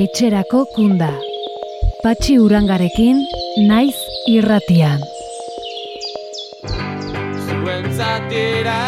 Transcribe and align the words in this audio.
etxerako 0.00 0.60
kunda. 0.74 1.10
Patxi 2.00 2.38
urangarekin, 2.40 3.18
naiz 3.68 3.96
irratian. 4.32 5.02
Zuen 7.44 7.88
zatira, 7.98 8.78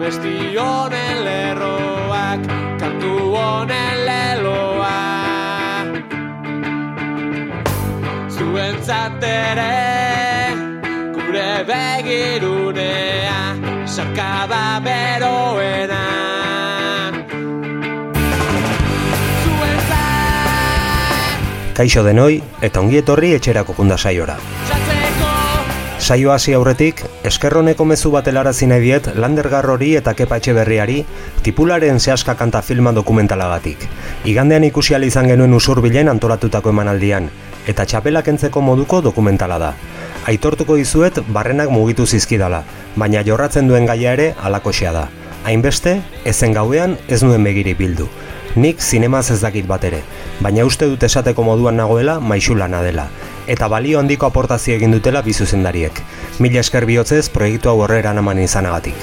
besti 0.00 0.32
honen 0.56 1.20
lerroak, 1.26 2.46
kantu 2.80 3.12
honen 3.34 4.00
leloa. 4.08 4.94
Zuen 8.32 8.80
zatere, 8.88 9.74
gure 11.18 11.50
begirunea, 11.72 13.42
sarkada 13.84 14.64
beroena. 14.88 16.35
Kaixo 21.76 22.00
denoi 22.06 22.38
eta 22.64 22.80
ongi 22.80 22.96
etorri 23.02 23.34
etxerako 23.36 23.74
kunda 23.76 23.98
saiora. 24.00 24.38
Saio 26.00 26.30
hasi 26.32 26.54
aurretik, 26.56 27.02
eskerroneko 27.28 27.84
mezu 27.84 28.08
bat 28.14 28.28
helarazi 28.30 28.64
nahi 28.70 28.80
diet 28.80 29.10
Lander 29.20 29.50
Garrori 29.52 29.90
eta 29.98 30.14
Kepa 30.16 30.38
Etxeberriari 30.40 31.02
tipularen 31.44 32.00
zehaska 32.00 32.34
kanta 32.40 32.62
filma 32.62 32.94
dokumentalagatik. 32.96 33.84
Igandean 34.24 34.64
ikusi 34.64 34.94
izan 35.04 35.28
genuen 35.28 35.52
usurbilen 35.52 36.08
antolatutako 36.08 36.70
emanaldian, 36.70 37.28
eta 37.66 37.84
txapela 37.84 38.22
kentzeko 38.22 38.62
moduko 38.62 39.02
dokumentala 39.02 39.58
da. 39.58 39.74
Aitortuko 40.26 40.76
dizuet 40.76 41.20
barrenak 41.28 41.68
mugitu 41.68 42.06
zizkidala, 42.06 42.62
baina 42.96 43.22
jorratzen 43.22 43.68
duen 43.68 43.84
gaia 43.84 44.12
ere 44.12 44.34
alakoxea 44.42 44.92
da. 44.92 45.08
Hainbeste, 45.44 46.00
ezen 46.24 46.52
gauean 46.54 46.96
ez 47.08 47.22
nuen 47.22 47.44
begiri 47.44 47.74
bildu. 47.74 48.08
Nik 48.56 48.80
zinemaz 48.80 49.26
ez 49.34 49.42
dakit 49.42 49.66
bat 49.68 49.82
ere, 49.84 49.98
baina 50.40 50.62
uste 50.64 50.86
dut 50.88 51.02
esateko 51.04 51.42
moduan 51.44 51.76
nagoela 51.76 52.14
maixulana 52.24 52.78
dela. 52.80 53.02
Eta 53.52 53.68
balio 53.68 53.98
handiko 54.00 54.24
aportazio 54.24 54.78
egin 54.78 54.94
dutela 54.96 55.20
bi 55.20 55.34
zuzendariek. 55.34 56.00
Mila 56.40 56.62
esker 56.62 56.86
bihotzez 56.88 57.28
proiektu 57.34 57.68
hau 57.68 57.82
horrera 57.84 58.14
naman 58.16 58.40
izanagatik. 58.40 58.96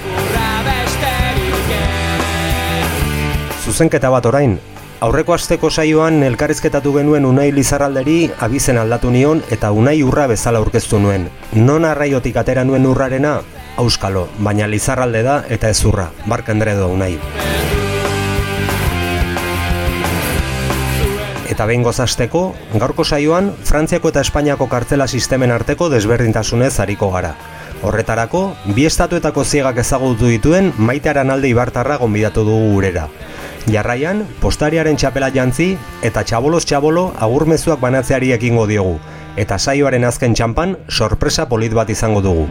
Zuzenketa 3.62 4.10
bat 4.10 4.26
orain, 4.26 4.58
aurreko 5.06 5.38
asteko 5.38 5.70
saioan 5.70 6.24
elkarrizketatu 6.26 6.96
genuen 6.98 7.30
Unai 7.30 7.52
Lizarralderi 7.54 8.32
abizen 8.40 8.82
aldatu 8.82 9.14
nion 9.14 9.46
eta 9.54 9.70
Unai 9.70 10.00
urra 10.02 10.26
bezala 10.34 10.66
aurkeztu 10.66 10.98
nuen. 10.98 11.30
Non 11.54 11.86
arraiotik 11.86 12.42
atera 12.42 12.66
nuen 12.66 12.90
urrarena? 12.90 13.38
Auskalo, 13.78 14.28
baina 14.40 14.66
Lizarralde 14.66 15.22
da 15.22 15.44
eta 15.48 15.70
ez 15.70 15.86
urra. 15.86 16.10
Barka 16.26 16.58
endredo 16.58 16.90
Unai. 16.90 17.20
Eta 21.54 21.68
behin 21.70 21.84
gozasteko, 21.86 22.40
gaurko 22.82 23.04
saioan, 23.06 23.52
Frantziako 23.68 24.10
eta 24.10 24.24
Espainiako 24.26 24.66
kartzela 24.72 25.06
sistemen 25.06 25.52
arteko 25.54 25.86
desberdintasunez 25.92 26.72
hariko 26.82 27.12
gara. 27.14 27.36
Horretarako, 27.86 28.42
bi 28.74 28.88
estatuetako 28.90 29.44
ziegak 29.46 29.78
ezagutu 29.84 30.32
dituen 30.32 30.72
maite 30.78 31.12
aranalde 31.12 31.52
ibartarra 31.52 32.00
gonbidatu 32.02 32.42
dugu 32.48 32.72
gurera. 32.74 33.06
Jarraian, 33.70 34.24
postariaren 34.42 34.98
txapela 34.98 35.30
jantzi 35.36 35.76
eta 36.02 36.24
txabolos 36.26 36.66
txabolo 36.66 37.12
agurmezuak 37.22 37.84
banatzeari 37.84 38.34
ekingo 38.34 38.66
diogu. 38.66 38.98
Eta 39.38 39.60
saioaren 39.60 40.10
azken 40.10 40.34
txampan, 40.34 40.78
sorpresa 40.90 41.46
polit 41.50 41.78
bat 41.78 41.90
izango 41.94 42.26
dugu. 42.26 42.48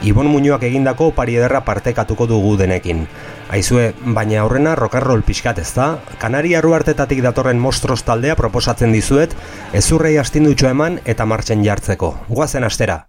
Ibon 0.00 0.32
Muñoak 0.32 0.64
egindako 0.68 1.10
opari 1.12 1.36
ederra 1.36 1.60
partekatuko 1.64 2.26
dugu 2.30 2.56
denekin. 2.56 3.04
Aizue, 3.48 3.92
baina 4.14 4.40
aurrena 4.42 4.74
rokarrol 4.74 5.22
pixkat 5.22 5.60
ez 5.62 5.70
da, 5.76 6.00
Kanaria 6.18 6.58
hartetatik 6.58 7.22
datorren 7.22 7.60
mostros 7.62 8.02
taldea 8.02 8.34
proposatzen 8.34 8.92
dizuet, 8.92 9.36
ezurrei 9.72 10.16
astindutxo 10.18 10.68
eman 10.68 10.98
eta 11.04 11.24
martxen 11.24 11.62
jartzeko. 11.64 12.16
Goazen 12.28 12.64
astera! 12.64 13.04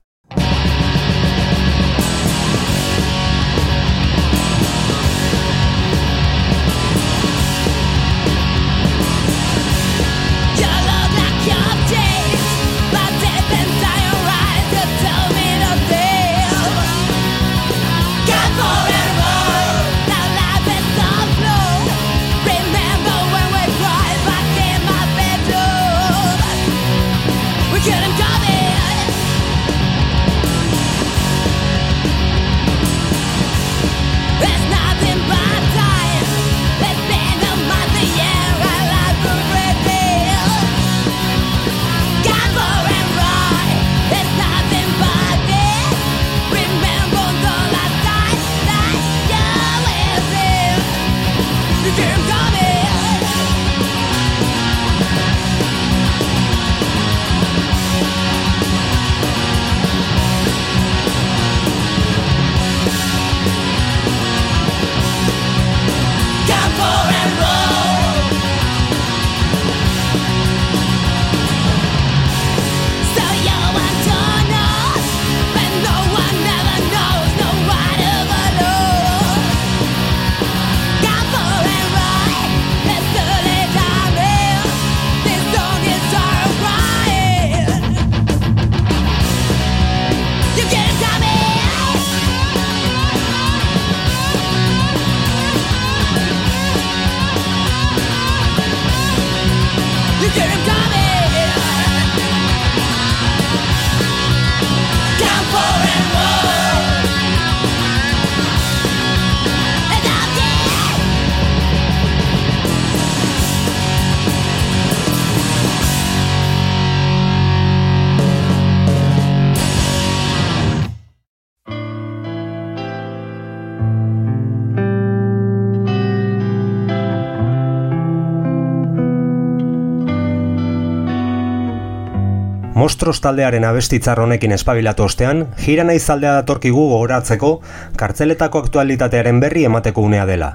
Mostros 133.08 133.24
taldearen 133.24 133.64
abestitzar 133.64 134.20
honekin 134.20 134.52
espabilatu 134.52 135.06
ostean, 135.06 135.46
jira 135.64 135.86
naiz 135.88 136.10
aldea 136.12 136.34
datorkigu 136.42 136.82
gogoratzeko 136.90 137.52
kartzeletako 137.96 138.60
aktualitatearen 138.66 139.40
berri 139.40 139.64
emateko 139.64 140.04
unea 140.04 140.26
dela. 140.28 140.50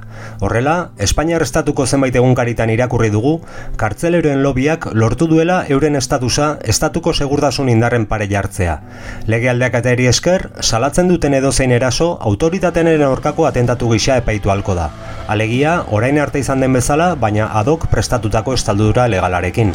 Horrela, 0.44 0.74
Espainiar 1.00 1.40
estatuko 1.46 1.86
zenbait 1.86 2.18
egunkaritan 2.20 2.68
irakurri 2.68 3.08
dugu, 3.14 3.38
kartzeleroen 3.80 4.42
lobiak 4.44 4.90
lortu 4.92 5.30
duela 5.30 5.62
euren 5.72 5.96
estatusa 5.96 6.58
estatuko 6.74 7.14
segurtasun 7.14 7.70
indarren 7.72 8.04
pare 8.04 8.28
jartzea. 8.28 8.76
Lege 9.24 9.48
aldeakateri 9.48 10.10
esker, 10.12 10.50
salatzen 10.60 11.08
duten 11.08 11.32
edozein 11.40 11.72
eraso, 11.72 12.18
autoritatenen 12.20 13.06
aurkako 13.08 13.48
atentatu 13.48 13.88
gisa 13.94 14.20
epaitu 14.20 14.52
halko 14.52 14.76
da. 14.76 14.90
Alegia, 15.26 15.86
orain 15.88 16.20
arte 16.20 16.44
izan 16.44 16.60
den 16.60 16.76
bezala, 16.76 17.14
baina 17.14 17.48
adok 17.64 17.88
prestatutako 17.88 18.60
estaldura 18.60 19.08
legalarekin. 19.08 19.72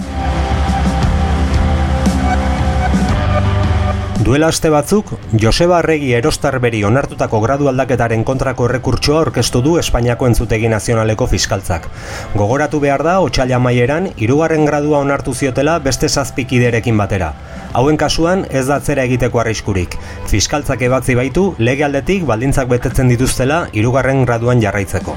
Duela 4.27 4.49
aste 4.51 4.67
batzuk, 4.67 5.13
Joseba 5.39 5.77
Arregi 5.77 6.09
Erostarberi 6.17 6.81
onartutako 6.83 7.39
gradu 7.45 7.69
aldaketaren 7.71 8.25
kontrako 8.27 8.65
errekurtsoa 8.67 9.21
aurkeztu 9.21 9.61
du 9.63 9.77
Espainiako 9.79 10.27
entzutegi 10.27 10.67
nazionaleko 10.67 11.29
fiskaltzak. 11.31 11.87
Gogoratu 12.33 12.81
behar 12.83 13.05
da, 13.07 13.13
otxaila 13.23 13.61
maieran, 13.63 14.09
hirugarren 14.17 14.67
gradua 14.67 14.99
onartu 15.05 15.31
ziotela 15.31 15.77
beste 15.79 16.09
zazpikiderekin 16.09 16.99
batera. 16.99 17.31
Hauen 17.71 17.95
kasuan 17.95 18.43
ez 18.51 18.65
da 18.67 18.81
atzera 18.81 19.07
egiteko 19.07 19.39
arriskurik. 19.45 19.95
Fiskaltzak 20.27 20.83
ebatzi 20.89 21.15
baitu, 21.15 21.53
lege 21.57 21.87
aldetik 21.87 22.27
baldintzak 22.27 22.67
betetzen 22.67 23.07
dituztela 23.15 23.69
hirugarren 23.71 24.25
graduan 24.27 24.59
jarraitzeko. 24.59 25.15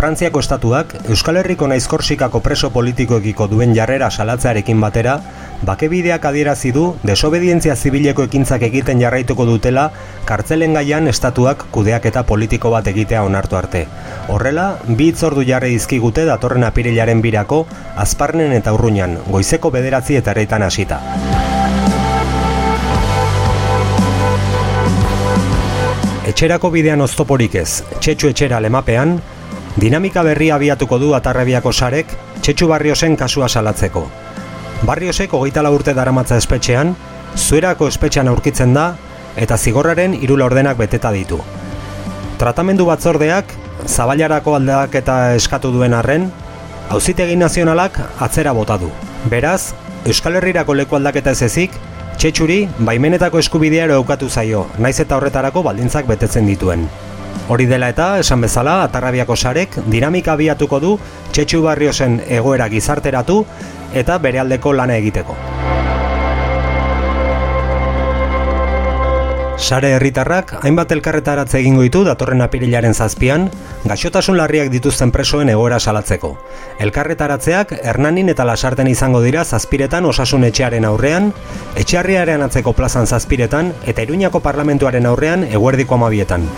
Frantziako 0.00 0.40
estatuak 0.40 0.94
Euskal 1.12 1.36
Herriko 1.36 1.66
naiz 1.68 1.82
Korsikako 1.84 2.40
preso 2.40 2.70
politikoekiko 2.72 3.44
duen 3.50 3.74
jarrera 3.76 4.06
salatzearekin 4.08 4.78
batera, 4.80 5.18
bakebideak 5.68 6.24
adierazi 6.24 6.70
du 6.72 6.84
desobedientzia 7.04 7.74
zibileko 7.76 8.24
ekintzak 8.24 8.62
egiten 8.64 9.02
jarraituko 9.04 9.44
dutela 9.44 9.82
kartzelen 10.24 10.78
gaian 10.78 11.10
estatuak 11.10 11.66
kudeaketa 11.74 12.22
politiko 12.30 12.70
bat 12.72 12.88
egitea 12.88 13.20
onartu 13.26 13.58
arte. 13.58 13.82
Horrela, 14.32 14.78
bi 14.88 15.10
itzordu 15.12 15.44
jarri 15.44 15.74
dizkigute 15.74 16.24
datorren 16.24 16.64
apirilaren 16.64 17.20
birako, 17.20 17.66
azparnen 18.00 18.54
eta 18.56 18.72
urruñan, 18.72 19.18
goizeko 19.28 19.68
bederatzi 19.74 20.16
eta 20.16 20.32
ereitan 20.32 20.64
hasita. 20.64 21.02
Etxerako 26.32 26.72
bidean 26.72 27.04
oztoporik 27.04 27.60
ez, 27.60 27.82
txetxu 28.00 28.32
etxera 28.32 28.62
lemapean, 28.64 29.18
dinamika 29.80 30.22
berria 30.22 30.58
abiatuko 30.58 30.98
du 31.00 31.14
atarrebiako 31.16 31.72
sarek, 31.72 32.10
txetxu 32.44 32.68
barriosen 32.68 33.16
kasua 33.16 33.48
salatzeko. 33.48 34.04
Barriosek 34.84 35.32
hogeita 35.32 35.62
urte 35.70 35.94
daramatza 35.96 36.36
espetxean, 36.36 36.94
zuerako 37.36 37.88
espetxean 37.88 38.28
aurkitzen 38.28 38.74
da, 38.74 38.96
eta 39.36 39.56
zigorraren 39.56 40.14
irula 40.14 40.44
ordenak 40.44 40.76
beteta 40.76 41.10
ditu. 41.12 41.40
Tratamendu 42.38 42.84
batzordeak, 42.86 43.44
zabailarako 43.86 44.56
aldaketa 44.56 45.34
eskatu 45.34 45.72
duen 45.72 45.94
arren, 45.94 46.30
auzitegi 46.90 47.36
nazionalak 47.36 47.96
atzera 48.20 48.52
bota 48.52 48.76
du. 48.76 48.90
Beraz, 49.30 49.72
Euskal 50.04 50.36
Herrirako 50.36 50.74
leku 50.74 50.96
aldaketa 50.96 51.30
ez 51.30 51.42
ezik, 51.42 51.72
txetxuri 52.18 52.66
baimenetako 52.78 53.38
eskubidea 53.38 53.84
ere 53.88 53.96
aukatu 53.96 54.28
zaio, 54.28 54.66
naiz 54.78 54.98
eta 55.00 55.16
horretarako 55.16 55.62
baldintzak 55.62 56.08
betetzen 56.08 56.46
dituen. 56.46 56.88
Hori 57.48 57.66
dela 57.66 57.88
eta, 57.90 58.18
esan 58.22 58.40
bezala, 58.46 58.82
Atarrabiako 58.84 59.36
sarek 59.36 59.80
dinamika 59.90 60.36
abiatuko 60.38 60.80
du 60.80 60.96
txetxu 61.32 61.62
barriosen 61.66 62.20
egoera 62.28 62.68
gizarteratu 62.70 63.44
eta 63.94 64.18
bere 64.18 64.44
aldeko 64.44 64.72
lana 64.72 64.96
egiteko. 65.00 65.36
Sare 69.60 69.90
herritarrak 69.92 70.54
hainbat 70.64 70.92
elkarretaratze 70.94 71.58
egingo 71.58 71.82
ditu 71.84 72.00
datorren 72.06 72.40
apirilaren 72.40 72.94
zazpian, 72.96 73.44
gaixotasun 73.84 74.38
larriak 74.40 74.70
dituzten 74.72 75.12
presoen 75.12 75.52
egoera 75.52 75.76
salatzeko. 75.78 76.30
Elkarretaratzeak 76.80 77.76
Hernanin 77.82 78.32
eta 78.32 78.48
Lasarten 78.48 78.88
izango 78.88 79.20
dira 79.20 79.44
zazpiretan 79.44 80.08
osasun 80.08 80.48
etxearen 80.48 80.88
aurrean, 80.88 81.34
etxearriaren 81.76 82.48
atzeko 82.48 82.72
plazan 82.72 83.06
zazpiretan 83.06 83.74
eta 83.84 84.08
Iruñako 84.08 84.40
parlamentuaren 84.40 85.06
aurrean 85.12 85.44
eguerdiko 85.44 86.00
amabietan. 86.00 86.48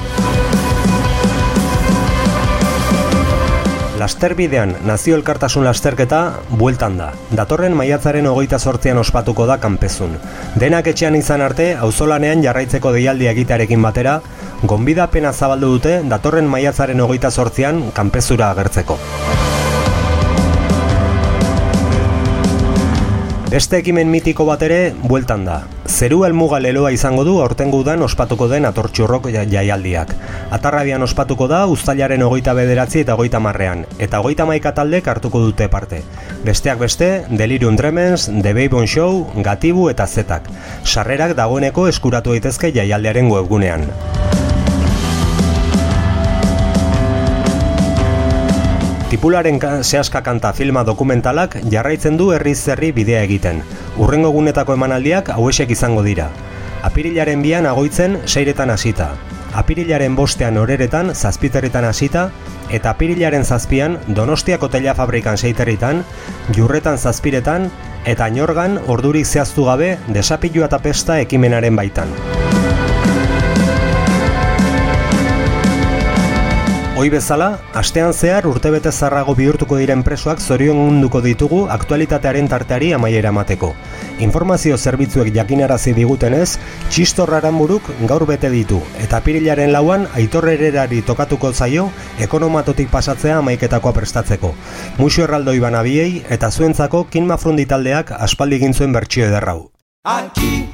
Lasterbidean 4.02 4.72
nazio 4.82 5.14
elkartasun 5.14 5.62
lasterketa 5.62 6.20
bueltan 6.58 6.96
da. 6.99 7.12
Datorren 7.38 7.76
maiatzaren 7.78 8.26
hogeita 8.26 8.58
sortzean 8.58 8.99
ospatuko 8.99 9.46
da 9.46 9.60
kanpezun. 9.62 10.16
Denak 10.58 10.90
etxean 10.90 11.14
izan 11.20 11.44
arte, 11.46 11.69
auzolanean 11.87 12.43
jarraitzeko 12.43 12.90
deialdi 12.99 13.31
egitearekin 13.31 13.87
batera, 13.87 14.19
gonbidapena 14.66 15.31
zabaldu 15.32 15.75
dute 15.76 15.96
datorren 16.16 16.50
maiatzaren 16.50 17.06
hogeita 17.06 17.31
sortzean 17.31 17.84
kanpezura 17.94 18.50
agertzeko. 18.56 18.99
Beste 23.52 23.76
ekimen 23.82 24.08
mitiko 24.08 24.46
bat 24.49 24.62
ere 24.64 24.94
bueltan 24.96 25.43
da. 25.44 25.58
Zeru 25.84 26.22
helmuga 26.25 26.56
leloa 26.64 26.88
izango 26.94 27.20
du 27.28 27.34
aurtengo 27.44 27.82
udan 27.82 28.00
ospatuko 28.06 28.46
den 28.49 28.64
atortxurrok 28.64 29.28
ja- 29.34 29.43
jaialdiak. 29.44 30.14
Atarrabian 30.56 31.04
ospatuko 31.04 31.50
da 31.52 31.66
uztailaren 31.69 32.25
hogeita 32.25 32.54
bederatzi 32.56 33.02
eta 33.02 33.12
hogeita 33.12 33.43
marrean, 33.44 33.84
eta 33.99 34.22
hogeita 34.25 34.46
maika 34.49 34.72
taldek 34.72 35.06
hartuko 35.06 35.44
dute 35.44 35.69
parte. 35.69 36.00
Besteak 36.46 36.78
beste, 36.78 37.26
Delirium 37.28 37.76
Tremens, 37.76 38.31
The 38.40 38.54
Babon 38.54 38.87
Show, 38.88 39.26
Gatibu 39.37 39.90
eta 39.90 40.06
Zetak. 40.06 40.49
Sarrerak 40.84 41.37
dagoeneko 41.37 41.88
eskuratu 41.88 42.32
daitezke 42.32 42.72
jaialdiaren 42.72 43.28
webgunean. 43.28 43.84
Tipularen 49.12 49.59
ka- 49.61 49.82
sehaska 49.85 50.23
kanta 50.25 50.55
filma 50.56 50.87
dokumentalak 50.88 51.59
jarraitzen 51.69 52.17
du 52.17 52.31
herri 52.32 52.93
bidea 52.97 53.20
egiten. 53.23 53.61
Urrengo 53.99 54.31
gunetako 54.32 54.73
emanaldiak 54.73 55.29
hauesek 55.29 55.70
izango 55.70 56.03
dira. 56.03 56.31
Apirilaren 56.82 57.43
bian 57.43 57.67
agoitzen 57.67 58.23
seiretan 58.25 58.70
hasita. 58.70 59.11
Apirilaren 59.53 60.17
bostean 60.17 60.56
oreretan 60.56 61.14
zazpiterritan 61.14 61.85
hasita, 61.85 62.31
eta 62.70 62.91
apirilaren 62.97 63.44
zazpian 63.44 63.99
Donostiako 64.09 64.69
tela 64.73 64.94
fabrikan 64.94 65.37
seiterritan, 65.37 66.05
jurretan 66.56 66.97
zazpiretan, 66.97 67.70
eta 68.06 68.29
inorgan 68.32 68.81
ordurik 68.87 69.26
zehaztu 69.26 69.69
gabe 69.69 69.99
desapilua 70.09 70.73
eta 70.73 70.79
pesta 70.79 71.20
ekimenaren 71.20 71.76
baitan. 71.76 72.09
Hoi 77.02 77.08
bezala, 77.10 77.58
astean 77.75 78.12
zehar 78.14 78.44
urtebete 78.46 78.93
zarrago 78.93 79.32
bihurtuko 79.34 79.75
diren 79.81 80.04
presoak 80.06 80.38
zorion 80.38 80.76
munduko 80.78 81.19
ditugu 81.25 81.64
aktualitatearen 81.75 82.46
tarteari 82.46 82.93
amaiera 82.94 83.32
emateko. 83.34 83.72
Informazio 84.22 84.76
zerbitzuek 84.78 85.32
jakinarazi 85.34 85.96
digutenez, 85.96 86.60
txistor 86.94 87.34
aranburuk 87.34 87.88
gaur 88.06 88.22
bete 88.28 88.52
ditu, 88.54 88.78
eta 89.02 89.19
apirilaren 89.19 89.75
lauan 89.75 90.06
aitor 90.14 90.46
hererari 90.52 91.02
tokatuko 91.02 91.50
zaio 91.52 91.88
ekonomatotik 92.22 92.93
pasatzea 92.94 93.40
amaiketakoa 93.40 93.96
prestatzeko. 93.99 94.52
Muxo 95.02 95.25
erraldoi 95.26 95.58
banabiei 95.58 96.22
eta 96.31 96.52
zuentzako 96.54 97.08
kinma 97.10 97.34
frundi 97.34 97.66
taldeak 97.66 98.14
aspaldi 98.14 98.62
egin 98.62 98.78
zuen 98.78 98.94
bertsio 98.94 99.26
ederrau. 99.26 99.73
Aquí 100.04 100.68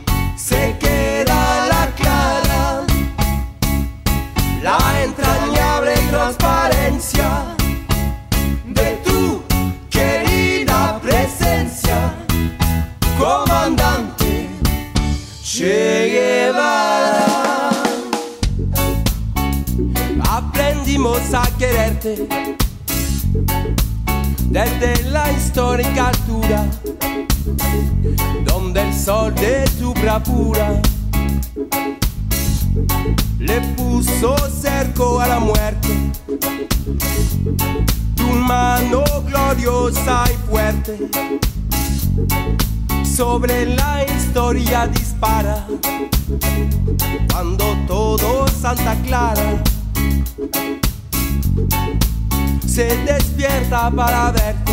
Che 15.58 16.08
Guevara. 16.52 17.72
Aprendimos 20.20 21.34
a 21.34 21.42
quererte 21.58 22.28
desde 24.50 25.02
la 25.10 25.32
histórica 25.32 26.10
altura 26.10 26.64
donde 28.44 28.82
el 28.82 28.94
sol 28.94 29.34
de 29.34 29.64
tu 29.80 29.92
bravura 29.94 30.80
le 33.40 33.60
puso 33.76 34.36
cerco 34.62 35.18
a 35.18 35.26
la 35.26 35.40
muerte. 35.40 35.88
Tu 38.14 38.26
mano 38.28 39.02
gloriosa 39.26 40.22
y 40.30 40.36
fuerte 40.48 41.10
sobre 43.18 43.66
la 43.66 44.04
historia 44.04 44.86
dispara. 44.86 45.66
Cuando 47.32 47.64
todo 47.88 48.46
Santa 48.46 48.94
Clara 49.04 49.60
se 52.64 52.96
despierta 52.98 53.90
para 53.90 54.30
verte. 54.30 54.72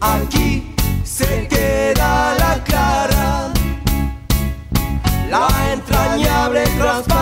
Aquí 0.00 0.74
se 1.04 1.46
queda 1.46 2.34
la 2.40 2.64
clara, 2.64 3.52
la 5.30 5.48
entrañable 5.74 6.64
transparencia 6.76 7.17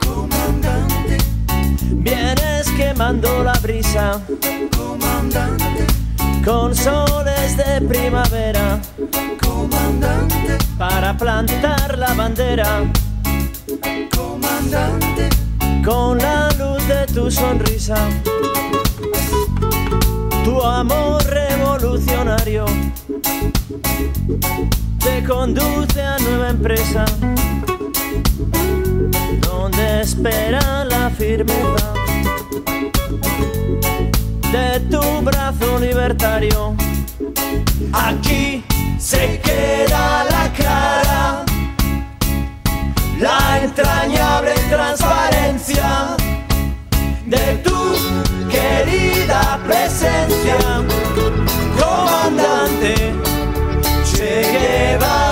comandante. 0.00 1.18
Vienes 2.02 2.70
quemando 2.76 3.44
la 3.44 3.52
brisa, 3.60 4.20
comandante 4.76 5.47
con 6.44 6.74
soles 6.74 7.56
de 7.56 7.80
primavera, 7.86 8.80
comandante, 9.42 10.58
para 10.76 11.16
plantar 11.16 11.98
la 11.98 12.14
bandera, 12.14 12.84
comandante, 14.14 15.28
con 15.84 16.18
la 16.18 16.48
luz 16.58 16.86
de 16.88 17.06
tu 17.14 17.30
sonrisa. 17.30 17.96
Tu 20.44 20.62
amor 20.62 21.24
revolucionario. 21.24 22.64
Te 25.00 25.24
conduce 25.24 26.02
a 26.02 26.18
nueva 26.18 26.50
empresa, 26.50 27.04
donde 29.40 30.00
espera 30.02 30.84
la 30.84 31.10
firmeza 31.10 32.07
de 34.52 34.80
tu 34.90 35.00
brazo 35.22 35.78
libertario. 35.78 36.74
Aquí 37.92 38.64
se 38.98 39.40
queda 39.40 40.24
la 40.24 40.52
clara, 40.52 41.44
la 43.20 43.60
entrañable 43.62 44.52
transparencia 44.70 46.16
de 47.26 47.46
tu 47.64 47.78
querida 48.48 49.58
presencia, 49.66 50.56
comandante 51.78 52.94
Che 54.10 54.42
Guevara, 54.52 55.27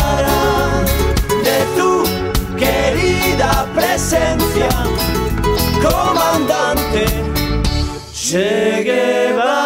제게 8.28 9.32
바 9.36 9.65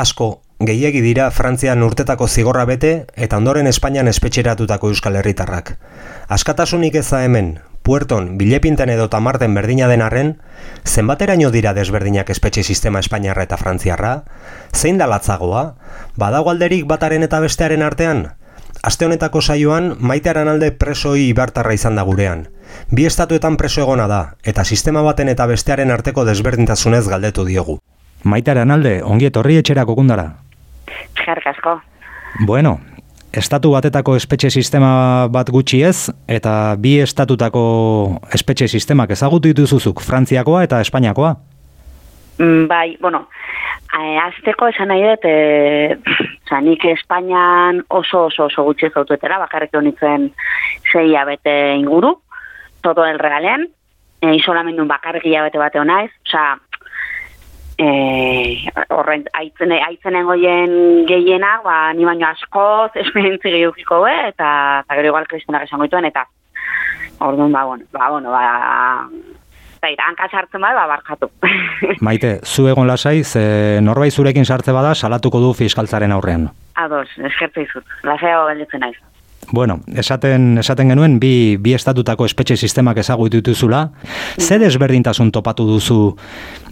Asko, 0.00 0.40
gehiegi 0.64 1.02
dira 1.04 1.26
Frantzian 1.28 1.82
urtetako 1.84 2.24
zigorra 2.24 2.62
bete 2.64 2.90
eta 3.26 3.36
ondoren 3.36 3.66
Espainian 3.68 4.08
espetxeratutako 4.08 4.88
Euskal 4.94 5.18
Herritarrak. 5.20 5.74
Askatasunik 6.36 6.94
eza 7.02 7.20
hemen, 7.26 7.50
Puerton, 7.84 8.30
Bilepinten 8.40 8.88
edo 8.94 9.10
Tamarten 9.12 9.52
berdina 9.58 9.90
den 9.92 10.00
arren, 10.06 10.30
zenbateraino 10.88 11.50
dira 11.52 11.74
desberdinak 11.76 12.32
espetxe 12.32 12.64
sistema 12.64 13.04
Espainiarra 13.04 13.44
eta 13.44 13.60
Frantziarra? 13.60 14.14
Zein 14.72 14.96
da 14.96 15.10
latzagoa? 15.10 15.66
Badago 16.16 16.54
alderik 16.54 16.88
bataren 16.88 17.28
eta 17.28 17.44
bestearen 17.44 17.84
artean? 17.84 18.24
Aste 18.80 19.04
honetako 19.04 19.44
saioan, 19.44 19.92
maitearan 20.00 20.48
alde 20.48 20.72
presoi 20.72 21.28
ibartarra 21.28 21.76
izan 21.76 22.00
da 22.00 22.08
gurean. 22.08 22.48
Bi 22.88 23.04
estatuetan 23.04 23.60
preso 23.60 23.84
egona 23.84 24.08
da, 24.08 24.24
eta 24.48 24.64
sistema 24.64 25.04
baten 25.04 25.28
eta 25.28 25.44
bestearen 25.50 25.92
arteko 25.92 26.24
desberdintasunez 26.24 27.04
galdetu 27.12 27.44
diogu. 27.44 27.82
Maitearan 28.24 28.70
alde, 28.70 29.00
ongi 29.04 29.30
etorri 29.30 29.56
etxera 29.60 29.86
kokundara. 29.88 30.26
Eskerrik 31.16 31.46
asko. 31.54 31.78
Bueno, 32.46 32.78
estatu 33.32 33.72
batetako 33.72 34.16
espetxe 34.18 34.50
sistema 34.50 35.28
bat 35.32 35.50
gutxi 35.50 35.82
ez, 35.86 36.10
eta 36.28 36.74
bi 36.78 36.98
estatutako 37.00 37.62
espetxe 38.34 38.68
sistemak 38.68 39.14
ezagutu 39.16 39.52
dituzuzuk, 39.52 40.02
Frantziakoa 40.04 40.64
eta 40.66 40.80
Espainiakoa. 40.80 41.34
Mm, 42.40 42.66
Bai, 42.68 42.96
bueno, 43.00 43.26
eh, 43.98 44.16
azteko 44.18 44.68
esan 44.72 44.88
nahi 44.88 45.02
dut, 45.04 45.26
e, 45.28 45.98
oza, 46.46 46.60
nik 46.64 46.84
Espainian 46.94 47.82
oso 47.88 48.26
oso 48.30 48.48
oso 48.48 48.64
gutxi 48.64 48.90
zautuetera, 48.90 49.38
bakarrik 49.38 49.74
honitzen 49.74 50.30
zei 50.92 51.14
abete 51.16 51.76
inguru, 51.76 52.16
todo 52.80 53.04
el 53.04 53.18
regalean, 53.18 53.68
e, 54.20 54.34
isolamendun 54.34 54.88
bakarrik 54.88 55.26
hilabete 55.26 55.58
bate 55.58 55.80
honaiz, 55.80 56.10
oza, 56.26 56.56
e, 57.80 58.70
horren, 58.92 59.24
aitzen, 59.40 59.72
aitzenen 59.72 60.28
goien 60.28 60.74
gehienak, 61.08 61.64
ba, 61.64 61.78
ni 61.96 62.06
baino 62.08 62.28
askoz, 62.28 62.90
esperientzi 63.00 63.52
gehiagiko 63.54 64.02
be, 64.04 64.14
eta, 64.28 64.50
eta 64.84 64.98
gero 64.98 65.12
igual 65.14 65.28
kristenak 65.30 65.66
esango 65.66 65.88
dituen, 65.88 66.10
eta 66.10 66.26
orduan, 67.24 67.52
ba, 67.52 67.64
bueno, 67.64 67.84
ba, 67.92 68.10
bueno, 68.12 68.32
ba, 68.34 69.08
Zaira, 69.80 70.10
hanka 70.10 70.26
sartzen 70.28 70.60
bada, 70.60 70.84
ba, 70.84 70.98
barkatu. 70.98 71.30
Maite, 72.06 72.34
zu 72.44 72.66
egon 72.68 72.88
lasai, 72.90 73.22
ze 73.24 73.80
norbait 73.80 74.12
zurekin 74.12 74.44
sartze 74.44 74.74
bada 74.76 74.94
salatuko 74.94 75.40
du 75.40 75.54
fiskaltzaren 75.56 76.12
aurrean. 76.12 76.50
Ados, 76.76 77.08
eskertza 77.16 77.64
izut. 77.64 77.96
Laseo 78.04 78.44
gelditzen 78.50 78.84
naiz. 78.84 78.98
Bueno, 79.52 79.80
esaten, 79.98 80.58
esaten 80.58 80.92
genuen 80.92 81.18
bi, 81.20 81.56
bi 81.58 81.74
estatutako 81.74 82.26
espetxe 82.28 82.56
sistemak 82.56 83.00
ezagutu 83.02 83.40
dituzula. 83.40 83.88
Ze 84.38 84.58
desberdintasun 84.62 85.32
topatu 85.34 85.66
duzu 85.66 86.14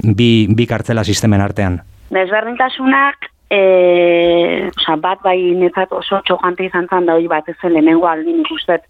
bi, 0.02 0.46
bi 0.54 0.66
kartzela 0.66 1.04
sistemen 1.04 1.42
artean? 1.42 1.80
Desberdintasunak, 2.14 3.28
e, 3.50 4.70
oza, 4.76 4.96
bat 5.02 5.24
bai 5.24 5.38
netzat 5.58 5.92
oso 5.92 6.20
txokante 6.24 6.68
izan 6.68 6.86
zan 6.88 7.08
da 7.08 7.16
hori 7.18 7.26
bat 7.28 7.48
ezen 7.48 7.74
lehenengo 7.74 8.06
aldin 8.06 8.44
ikustet 8.44 8.86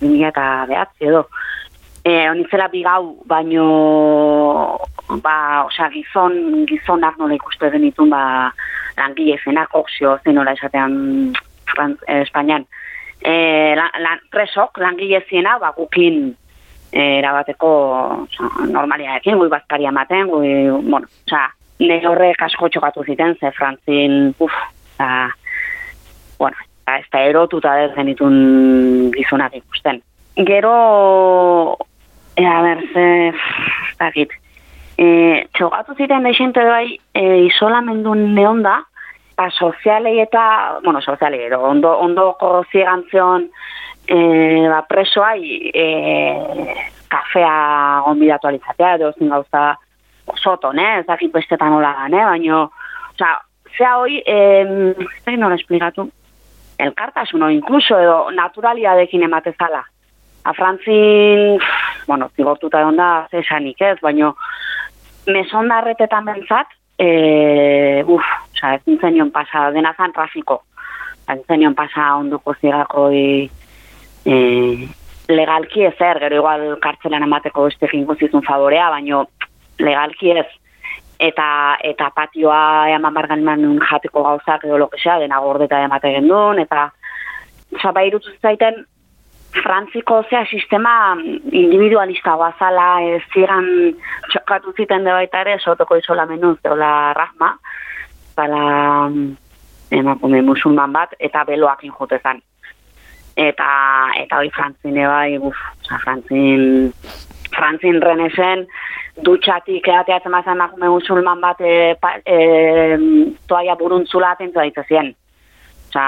2000 0.00 0.28
eta 0.32 0.48
behatzi 0.68 1.10
edo. 1.12 1.26
E, 2.02 2.30
Onitzela 2.30 2.66
bigau, 2.72 3.14
baino, 3.28 4.78
ba, 5.20 5.36
osea, 5.68 5.90
gizon, 5.92 6.64
gizonak 6.66 7.18
nola 7.20 7.36
ikuste 7.36 7.70
genitun, 7.70 8.10
ba, 8.10 8.50
langile 8.96 9.36
zenak, 9.44 9.74
oxio, 9.76 10.16
zein 10.24 10.38
nola 10.40 10.56
esatean 10.56 10.94
eh, 11.76 12.22
Espainian 12.22 12.66
e, 13.20 13.74
la, 13.76 13.90
la, 13.98 14.16
presok, 14.30 14.78
langile 14.78 15.24
ziena, 15.28 15.58
ba, 15.58 15.72
gukin 15.76 16.30
e, 16.92 17.00
erabateko 17.18 17.70
so, 18.32 18.50
normalia 18.70 19.18
ekin, 19.18 19.38
gui 19.38 19.50
bazkari 19.52 19.86
amaten, 19.86 20.28
gui, 20.30 20.52
bueno, 20.88 21.06
oza, 21.26 21.46
ne 21.80 22.00
horrek 22.06 22.42
asko 22.46 22.68
txokatu 22.68 23.04
ziten, 23.04 23.36
ze 23.40 23.52
frantzin, 23.56 24.34
uf, 24.38 24.56
a, 24.98 25.28
bueno, 26.38 26.56
a, 26.86 26.98
ez 26.98 27.06
da 27.12 27.24
erotuta 27.28 27.76
ez 27.84 27.92
genitun 27.94 29.10
gizunak 29.16 29.56
ikusten. 29.60 30.02
Gero, 30.36 31.76
e, 32.36 32.46
a 32.46 32.60
ber, 32.64 32.84
ze, 32.92 33.06
dakit, 34.00 34.36
e, 34.96 35.46
txokatu 35.56 35.96
ziten 35.96 36.24
da 36.24 36.64
bai, 36.68 36.98
e, 37.14 37.46
isolamendun 37.46 38.34
neon 38.34 38.62
da, 38.62 38.80
eta 39.40 39.50
sozialei 39.56 40.20
eta, 40.20 40.80
bueno, 40.84 41.00
sozialei, 41.00 41.46
edo, 41.46 41.62
ondo, 41.64 41.96
ondoko 41.98 42.64
ziegantzion 42.70 43.48
e, 44.06 44.16
ba, 44.68 44.82
presoai 44.88 45.70
e, 45.72 45.86
kafea 47.08 48.02
gonbidatu 48.04 48.48
alizatea, 48.48 48.94
edo 48.98 49.12
zin 49.18 49.30
gauza 49.32 49.78
soto, 50.36 50.72
ne? 50.72 51.00
Ez 51.00 51.06
dakit 51.06 51.32
bestetan 51.32 51.72
hola 51.72 51.94
da, 51.96 52.08
ne? 52.08 52.24
Baina, 52.24 52.64
oza, 53.14 53.30
zea 53.76 53.96
hoi, 53.98 54.20
eh, 54.26 54.92
ez 54.92 55.24
dakit 55.24 55.40
nola 55.40 55.56
esplikatu, 55.56 56.10
elkartasun, 56.78 57.42
o 57.42 57.50
inkluso, 57.50 57.98
edo 57.98 58.30
naturaliadekin 58.36 59.24
ematezala. 59.24 59.82
A 60.44 60.52
Frantzin, 60.56 61.58
bueno, 62.06 62.30
zigortuta 62.36 62.80
egon 62.80 62.96
da, 62.96 63.26
zesanik 63.30 63.80
ez, 63.80 63.96
baina 64.00 64.32
mesondarretetan 65.26 66.24
bentzat, 66.28 66.70
e, 67.00 68.04
uf, 68.06 68.24
oza, 68.60 68.74
ez 68.74 68.82
nintzenion 68.86 69.30
pasa, 69.30 69.70
dena 69.72 69.94
zan 69.96 70.12
trafiko. 70.12 70.62
Ez 71.28 71.36
nintzenion 71.36 71.74
pasa 71.74 72.16
onduko 72.16 72.54
zigakoi 72.60 73.50
e, 74.26 74.36
legalki 75.28 75.84
ezer, 75.84 76.20
gero 76.20 76.36
igual 76.36 76.78
kartzelan 76.80 77.22
emateko 77.22 77.64
beste 77.64 77.88
zitun 78.18 78.42
favorea, 78.42 78.90
baino 78.90 79.26
legalki 79.78 80.30
ez. 80.30 80.46
Eta, 81.20 81.76
eta 81.84 82.10
patioa 82.16 82.88
eman 82.88 83.14
bargan 83.14 83.44
jateko 83.90 84.22
gauzak 84.22 84.64
edo 84.64 84.78
lokesea, 84.78 85.18
dena 85.18 85.38
gordeta 85.40 85.82
emate 85.84 86.12
gendun, 86.14 86.58
eta 86.58 86.90
oza, 87.76 87.92
bai 87.92 88.10
zaiten 88.40 88.86
Frantziko 89.50 90.22
zea 90.30 90.46
sistema 90.46 91.16
individualista 91.50 92.36
bazala 92.36 93.02
ez 93.02 93.22
ziren 93.34 93.96
txokatu 94.30 94.72
ziten 94.76 95.04
de 95.04 95.10
baita 95.10 95.40
ere 95.40 95.58
sotoko 95.58 95.96
isolamenuz 95.96 96.56
deola 96.62 97.12
rahma 97.12 97.56
bala 98.40 98.62
emakume 99.90 100.40
musulman 100.46 100.94
bat 100.96 101.12
eta 101.18 101.44
beloak 101.48 101.84
injutezan 101.84 102.40
eta 103.36 103.70
eta 104.20 104.38
hori 104.38 104.50
frantzine 104.54 105.06
bai, 105.06 105.38
uf, 105.38 105.56
oza, 105.80 105.98
frantzin, 106.04 106.92
frantzin 107.54 108.00
renesen, 108.02 108.66
dutxatik 109.26 109.88
eateatzen 109.88 110.34
mazan 110.34 110.58
emakume 110.58 110.90
musulman 110.92 111.40
bat 111.40 111.60
e, 111.60 111.94
pa, 112.00 112.16
e, 112.24 112.98
toaia 113.48 113.76
buruntzula 113.80 114.34
atentu 114.36 114.60
daitezien. 114.60 115.14
Oza, 115.90 116.06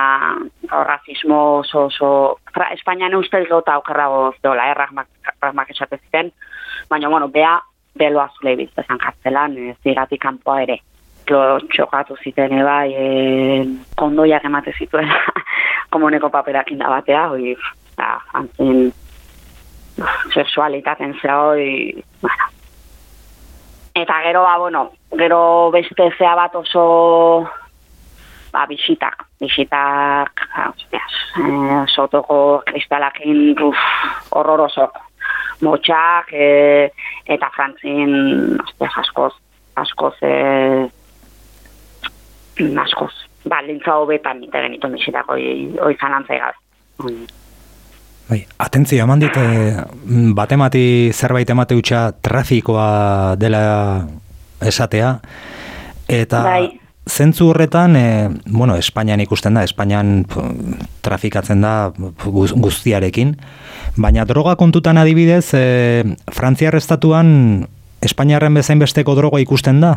rasismo 0.71 1.41
oso, 1.59 1.89
oso, 1.89 2.11
fra, 2.55 2.69
Espainian 2.77 3.17
ustez 3.19 3.49
gota 3.49 3.75
aukerrago 3.81 4.29
dola, 4.45 4.69
eh, 4.71 4.77
rahmak, 4.79 5.09
rahmak 5.43 5.73
esate 5.75 5.99
ziten, 6.05 6.31
baina, 6.91 7.09
bueno, 7.09 7.29
bea, 7.29 7.57
beloa 7.99 8.29
zule 8.37 8.55
biztezan 8.57 9.01
kartzelan, 9.03 9.59
ez 9.73 9.77
zigatik 9.83 10.23
kanpoa 10.23 10.63
ere. 10.63 10.79
Klo, 11.33 11.63
txokatu 11.73 12.13
ziten 12.21 12.59
bai, 12.61 12.93
e, 12.93 13.05
kondoiak 13.97 14.45
emate 14.45 14.75
zituela, 14.77 15.17
komuneko 15.95 16.29
paperak 16.29 16.69
indabatea, 16.75 17.23
hoi, 17.33 17.55
da, 17.97 18.19
antzen, 18.37 18.91
sexualitaten 20.35 21.17
zea 21.23 21.39
hoi, 21.41 22.05
bueno. 22.21 22.51
Eta 24.03 24.21
gero, 24.27 24.45
ba, 24.45 24.59
bueno, 24.61 24.85
gero 25.25 25.41
beste 25.73 26.11
zea 26.19 26.37
bat 26.37 26.61
oso, 26.61 26.85
ba, 28.53 28.69
bisitak, 28.69 29.25
bisitak, 29.41 30.47
hostias, 30.69 31.21
eh, 31.41 31.83
sotoko 31.89 32.43
kristalakin, 32.69 33.55
uf, 33.73 33.91
horrorosok, 34.37 35.01
motxak, 35.65 36.37
eh, 36.37 36.91
eta 37.25 37.55
frantzin, 37.57 38.59
hostias, 38.61 38.99
askoz, 39.07 39.39
askoz, 39.81 40.19
eh, 40.21 40.91
askoz, 42.83 43.13
baldintza 43.49 43.95
hobetan 43.99 44.41
nite 44.41 44.61
genitu 44.61 44.89
bisitak, 44.93 45.31
oi, 45.31 45.73
oi 45.81 45.95
zalantzai 46.01 46.39
gabe. 46.39 46.59
Oi. 47.05 47.17
Bai, 48.29 48.47
atentzio, 48.59 49.03
eman 49.05 49.21
dit, 49.21 49.37
eh, 49.37 49.83
batemati 50.35 51.11
zerbait 51.13 51.51
emate 51.51 51.75
utxa 51.75 52.13
trafikoa 52.23 53.35
dela 53.37 54.07
esatea, 54.63 55.19
eta 56.09 56.43
Bai. 56.43 56.79
zentzu 57.05 57.49
horretan, 57.51 57.97
e, 57.97 58.31
bueno, 58.47 58.77
Espainian 58.77 59.21
ikusten 59.21 59.55
da, 59.55 59.65
Espainian 59.65 60.25
trafikatzen 61.03 61.61
da 61.61 61.91
guz- 62.25 62.55
guztiarekin, 62.55 63.37
baina 63.97 64.25
droga 64.25 64.55
kontutan 64.57 64.99
adibidez, 64.99 65.51
e, 65.55 66.05
Frantziar 66.31 66.77
estatuan 66.77 67.67
Espainiarren 68.03 68.55
bezain 68.55 68.79
besteko 68.79 69.15
droga 69.15 69.39
ikusten 69.41 69.81
da? 69.81 69.97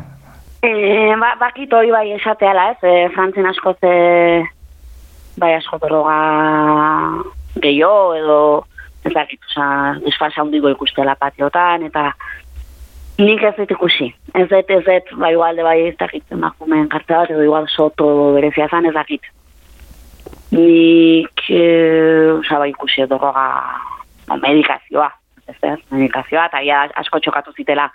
E, 0.63 1.15
ba, 1.19 1.35
bakit 1.39 1.73
hori 1.73 1.91
bai 1.91 2.11
esateala, 2.15 2.71
ez? 2.71 2.79
E, 2.83 3.09
Frantzin 3.15 3.45
askoz 3.49 3.77
e, 3.83 4.43
bai 5.37 5.53
asko 5.57 5.79
droga 5.81 6.15
gehiago 7.61 8.15
edo 8.15 8.39
ez 9.05 9.13
dakit, 9.13 9.41
oza, 9.51 9.67
desfasa 10.01 10.41
handiko 10.41 10.71
ikustela 10.73 11.15
patiotan, 11.19 11.85
eta 11.85 12.09
nik 13.21 13.43
ez 13.45 13.53
dut 13.59 13.73
ikusi. 13.75 14.09
Ez 14.33 14.47
dut, 14.49 14.71
ez 14.73 14.81
dut, 14.87 15.11
bai 15.21 15.33
igualde 15.35 15.65
bai 15.65 15.77
ez 15.91 15.95
dakit, 15.99 16.25
emakumeen 16.33 16.89
kartza 16.89 17.21
bat, 17.21 17.33
edo 17.35 17.45
igual 17.45 17.69
soto 17.69 18.07
berezia 18.35 18.67
zan, 18.71 18.89
ez 18.89 18.95
dakit. 18.95 19.29
Nik, 20.55 21.45
e, 21.49 21.61
oza, 22.39 22.57
bai 22.63 22.71
ikusi 22.73 23.05
droga, 23.11 23.45
o, 24.25 24.39
medikazioa, 24.41 25.11
ez 25.47 25.55
ez, 25.61 25.79
medikazioa, 25.91 26.47
eta 26.49 26.61
ia 26.65 26.85
asko 27.01 27.19
txokatu 27.19 27.53
zitela 27.55 27.89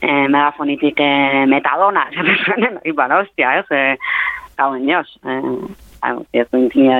e, 0.00 0.10
megafonitik 0.28 1.00
e, 1.00 1.10
metadona, 1.50 2.06
esaten 2.12 2.40
zuen, 2.44 2.80
iban, 2.88 3.14
hostia, 3.16 3.56
ez, 3.60 3.66
e, 3.70 3.96
gauen 4.58 4.88
joz, 4.88 5.08
e, 5.24 5.38
ez 6.40 6.46
du 6.50 6.58
intimia 6.58 6.98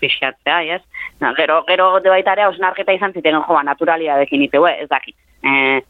pixkatzea, 0.00 0.60
ez? 0.78 0.82
Na, 1.20 1.34
gero, 1.36 1.60
gero 1.68 1.90
de 2.00 2.10
baita 2.10 2.34
izan 2.94 3.12
ziten, 3.12 3.36
joa, 3.46 3.62
naturalia 3.62 4.16
dekin 4.18 4.42
iteue, 4.42 4.72
ez 4.82 4.88
dakit. 4.88 5.16
E, 5.42 5.82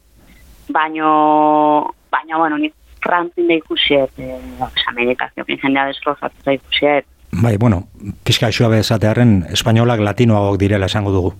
baino, 0.69 1.95
baino, 2.11 2.39
bueno, 2.39 2.59
nik 2.59 2.75
frantzin 3.05 3.49
da 3.49 3.55
ikusiet, 3.55 4.19
e, 4.19 4.35
oza, 4.61 4.93
medikazio, 4.97 5.45
jendea 5.49 5.87
destrozatu 5.93 6.45
da 6.45 6.59
ikusiet, 6.59 7.07
Bai, 7.29 7.59
bueno, 7.61 7.83
pixka 8.25 8.49
xua 8.49 8.71
esatearen 8.81 9.43
espainolak 9.53 10.01
latinoagok 10.01 10.57
direla 10.61 10.89
esango 10.89 11.13
dugu. 11.13 11.35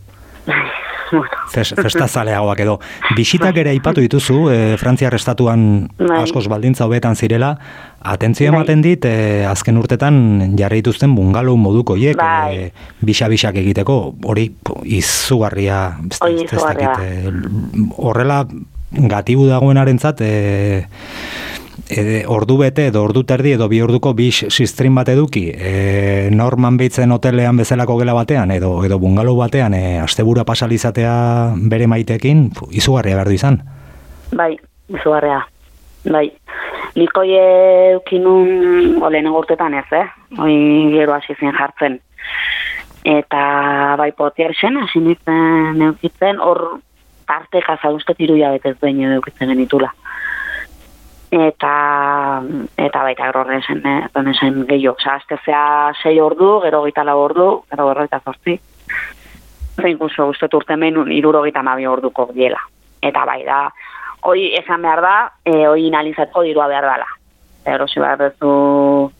Bueno, 1.11 1.29
Fes, 1.51 1.75
festazaleagoak 1.75 2.61
edo. 2.61 2.79
Bisitak 3.17 3.57
ere 3.57 3.71
aipatu 3.71 4.01
dituzu, 4.01 4.51
e, 4.51 4.77
Frantziar 4.77 5.15
estatuan 5.15 5.89
Bai. 5.99 6.23
askoz 6.23 6.47
baldintza 6.49 6.85
hobetan 6.87 7.17
zirela, 7.17 7.59
atentzio 8.03 8.51
Bai. 8.51 8.57
ematen 8.59 8.83
dit, 8.83 9.05
e, 9.05 9.45
azken 9.47 9.77
urtetan 9.81 10.55
jarri 10.59 10.83
dituzten 10.83 11.15
bungalow 11.15 11.57
moduko 11.57 11.97
hiek, 11.97 12.17
Bai. 12.17 12.57
e, 12.57 12.73
bisa-bisak 13.01 13.57
egiteko, 13.57 14.15
hori 14.25 14.51
izugarria, 14.85 15.97
ez, 16.11 16.19
Hori 16.21 16.35
ez- 16.35 16.43
ez 16.43 16.53
izugarria. 16.53 16.93
dakit, 16.97 17.33
e, 17.33 17.93
horrela 17.97 18.47
gatibu 18.91 19.47
dagoenarentzat, 19.47 20.21
e, 20.21 20.87
e, 21.89 22.25
ordu 22.27 22.59
bete 22.59 22.89
edo 22.91 23.03
ordu 23.05 23.23
terdi 23.25 23.53
edo 23.57 23.69
bi 23.69 23.81
orduko 23.83 24.15
bi 24.15 24.31
sistrin 24.33 24.95
bat 24.95 25.09
eduki 25.09 25.49
e, 25.55 26.31
norman 26.33 26.77
beitzen 26.77 27.13
hotelean 27.13 27.57
bezalako 27.57 27.99
gela 28.01 28.15
batean 28.15 28.51
edo 28.51 28.73
edo 28.85 28.99
bungalow 28.99 29.37
batean 29.39 29.75
e, 29.75 29.99
astebura 30.01 30.45
pasalizatea 30.45 31.15
bere 31.71 31.87
maitekin 31.87 32.51
izugarria 32.71 33.17
behar 33.17 33.29
du 33.29 33.39
izan. 33.39 33.63
bai, 34.33 34.57
izugarrea, 34.89 35.41
bai. 36.05 36.29
Nik 36.99 37.15
hoi 37.15 37.31
eukinun, 37.37 39.03
olen 39.03 39.29
urtetan 39.31 39.75
ez, 39.79 39.87
eh? 39.93 40.07
Hoi 40.39 40.57
gero 40.95 41.15
hasi 41.15 41.37
zen 41.39 41.55
jartzen. 41.55 42.01
Eta 43.07 43.43
bai 44.01 44.11
potier 44.13 44.55
zen, 44.57 44.77
hasi 44.83 45.01
nintzen 45.05 45.83
eukitzen, 45.91 46.41
hor 46.41 46.81
tarteka 47.29 47.77
zauztet 47.83 48.21
iruia 48.25 48.51
betez 48.57 48.75
behin 48.81 49.05
edo 49.05 49.21
eukitzen 49.21 49.53
genitula. 49.53 49.93
Eta, 51.31 52.41
eta 52.81 53.03
baita 53.05 53.29
horren 53.29 53.61
zen, 53.63 53.83
eh, 53.85 54.09
horren 54.15 54.35
zen 54.35 54.63
gehiago. 54.67 54.97
Osa, 54.97 55.19
aztezea 55.19 55.93
sei 56.03 56.21
ordu, 56.21 56.61
gero 56.65 56.83
gita 56.87 57.05
lau 57.05 57.19
ordu, 57.21 57.49
gero 57.71 57.89
berroita 57.91 58.21
zortzi. 58.25 58.57
Eta 59.77 59.89
inkluso 59.89 60.27
guztet 60.31 60.55
urte 60.55 60.77
menun 60.77 61.13
iruro 61.13 61.43
gita 61.45 61.63
mabi 61.63 61.87
orduko 61.87 62.31
diela. 62.33 62.63
Eta 63.03 63.25
bai 63.29 63.43
da, 63.45 63.69
hoi 64.23 64.55
esan 64.59 64.83
behar 64.83 65.03
da, 65.05 65.15
e, 65.45 65.67
hoi 65.69 65.87
inalizatko 65.87 66.43
dirua 66.43 66.67
behar 66.67 66.89
dela. 66.89 67.07
Erosi 67.69 68.01
behar 68.01 68.19
duzu, 68.25 69.13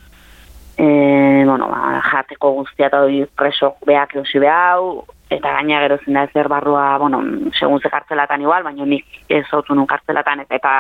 e, 0.79 1.45
bueno, 1.45 1.69
ba, 1.69 2.01
jateko 2.11 2.55
guztia 2.63 2.89
eta 2.89 3.03
hori 3.05 3.25
preso 3.37 3.75
beak 3.87 4.17
erosi 4.17 4.41
behau, 4.43 5.05
eta 5.29 5.53
gaina 5.59 5.83
gero 5.85 5.99
zen 6.05 6.17
da 6.17 6.25
ezer 6.25 6.49
barrua, 6.49 6.97
bueno, 6.99 7.21
segun 7.53 7.81
ze 7.81 7.91
kartzelatan 7.91 8.43
igual, 8.43 8.65
baina 8.65 8.87
nik 8.87 9.05
ez 9.29 9.45
autu 9.53 9.75
nun 9.75 9.87
kartzelatan, 9.87 10.47
eta, 10.47 10.57
eta 10.57 10.75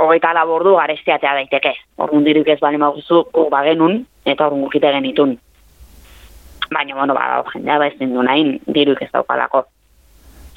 hogeita 0.00 0.32
labordu 0.34 0.74
garestiatea 0.76 1.34
daiteke. 1.38 1.74
Orduan 2.00 2.24
diruk 2.24 2.48
ez 2.48 2.58
bali 2.60 2.80
maguzu, 2.80 3.24
guk 3.34 3.50
bagenun, 3.52 4.00
eta 4.24 4.46
orduan 4.46 4.64
gukite 4.66 4.92
genitun. 4.96 5.36
Baina, 6.70 6.94
bueno, 6.94 7.14
ba, 7.14 7.42
jendea 7.52 7.78
ba 7.78 7.88
ezin 7.90 8.14
du 8.14 8.22
nahin, 8.22 8.58
diruk 8.66 9.02
ez 9.02 9.10
daukalako. 9.12 9.64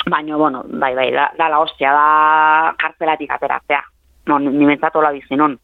Baina, 0.09 0.37
bueno, 0.37 0.63
bai, 0.67 0.93
bai, 0.95 1.09
da, 1.11 1.31
la 1.37 1.59
hostia, 1.59 1.91
da 1.95 2.73
kartzelatik 2.79 3.31
ateratzea. 3.31 3.81
No, 4.27 4.39
ni 4.39 4.65
mentzatola 4.65 5.11
bizinon. 5.15 5.57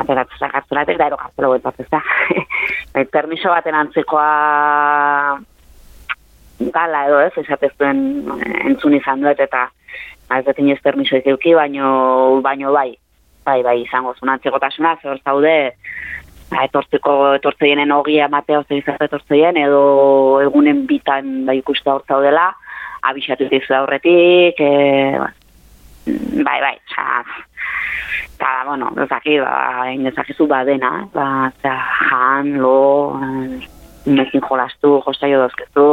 Ateratzea 0.00 0.50
kartzelatik, 0.54 0.98
da 0.98 1.10
ero 1.10 1.18
kartzela 1.20 1.52
guetatzea. 1.54 2.02
bai, 2.94 3.04
permiso 3.12 3.52
baten 3.52 3.74
antzekoa 3.74 4.26
gala 6.68 7.06
edo 7.08 7.20
ez, 7.24 7.32
esatezuen 7.40 8.00
entzun 8.66 8.94
izan 8.94 9.24
dut 9.24 9.40
eta 9.40 9.68
ba, 10.30 10.38
ez 10.38 10.44
dut 10.46 10.60
inoiz 10.62 10.80
permiso 10.84 11.18
izeuki, 11.18 11.54
baino, 11.58 12.40
baino 12.44 12.72
bai, 12.76 12.94
bai, 13.46 13.60
bai, 13.66 13.80
izango 13.82 14.14
zuen 14.18 14.34
antzekotasuna, 14.36 14.94
zer 15.02 15.20
zaude, 15.24 15.56
ba, 16.52 16.64
etortzeko, 16.68 17.16
etortzeien 17.40 17.92
ogia 17.96 18.28
matea 18.30 18.62
ozer 18.62 18.78
izate 18.78 19.10
etortzeien, 19.10 19.58
edo 19.58 19.82
egunen 20.44 20.84
bitan 20.90 21.46
da 21.48 21.56
ikuste 21.58 21.90
hor 21.90 22.06
zaudela, 22.06 22.50
abixatu 23.10 23.48
dizu 23.50 23.74
aurretik, 23.74 24.60
e, 24.60 25.18
bai, 26.46 26.58
bai, 26.62 26.76
oza, 26.76 27.08
eta, 28.36 28.54
bueno, 28.68 28.92
ezaki, 29.06 29.40
ba, 29.42 29.90
indezakizu 29.96 30.46
badena, 30.50 30.94
ba, 31.16 31.50
jan, 31.64 32.54
lo, 32.62 32.78
eh, 33.18 33.79
nekin 34.06 34.40
jolastu, 34.48 35.00
jostaio 35.06 35.42
dozkezu, 35.42 35.86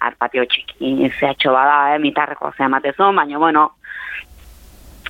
arpatio 0.00 0.44
txiki 0.48 1.10
zehatxo 1.18 1.52
bada, 1.52 1.94
eh, 1.94 1.98
mitarreko 1.98 2.52
zea 2.56 2.68
matezu, 2.68 3.10
baina, 3.16 3.38
bueno, 3.38 3.70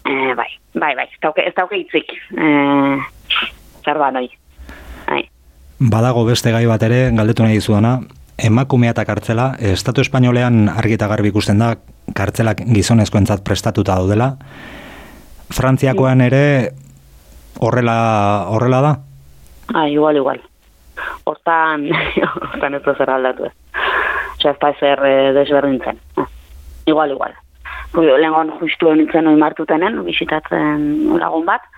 eh, 0.05 0.35
bai, 0.35 0.51
bai, 0.75 0.95
bai, 0.95 1.09
ez 1.13 1.21
dauke, 1.23 1.47
ez 1.47 1.55
dauke 1.55 1.79
itzik, 1.79 2.13
eh, 2.37 2.99
zer 3.85 3.99
da 3.99 4.11
noi, 4.11 4.29
bai. 5.07 5.23
Badago 5.79 6.25
beste 6.25 6.53
gai 6.53 6.67
bat 6.67 6.83
ere, 6.83 7.11
galdetu 7.13 7.43
nahi 7.43 7.59
dizuana, 7.59 8.01
emakumea 8.39 8.91
eta 8.91 9.05
kartzela, 9.05 9.55
Estatu 9.59 10.01
Espainolean 10.01 10.69
argi 10.69 10.95
eta 10.99 11.09
garbi 11.09 11.29
ikusten 11.29 11.59
da, 11.59 11.77
kartzelak 12.15 12.65
gizonezkoentzat 12.75 13.45
prestatuta 13.45 13.95
daudela, 13.95 14.35
Frantziakoan 15.55 16.21
ere 16.25 16.73
horrela, 17.61 18.47
horrela 18.49 18.81
da? 18.81 18.93
Ah, 19.75 19.89
igual, 19.89 20.17
igual. 20.17 20.41
Hortan, 21.25 21.89
hortan 22.51 22.79
ez 22.79 22.83
da 22.85 22.95
zer 22.95 23.11
aldatu 23.11 23.49
ez. 23.49 23.55
Osea, 24.37 24.53
ez 24.53 24.59
da 24.61 24.71
ezer 24.75 25.05
eh, 25.09 25.33
desberdintzen. 25.39 26.01
Ah, 26.21 26.29
igual, 26.87 27.15
igual. 27.17 27.37
Lehengon 27.95 28.51
justu 28.59 28.91
nintzen 28.93 29.29
hori 29.31 29.39
martutenen, 29.39 30.01
bisitatzen 30.05 31.15
lagun 31.21 31.45
bat, 31.47 31.69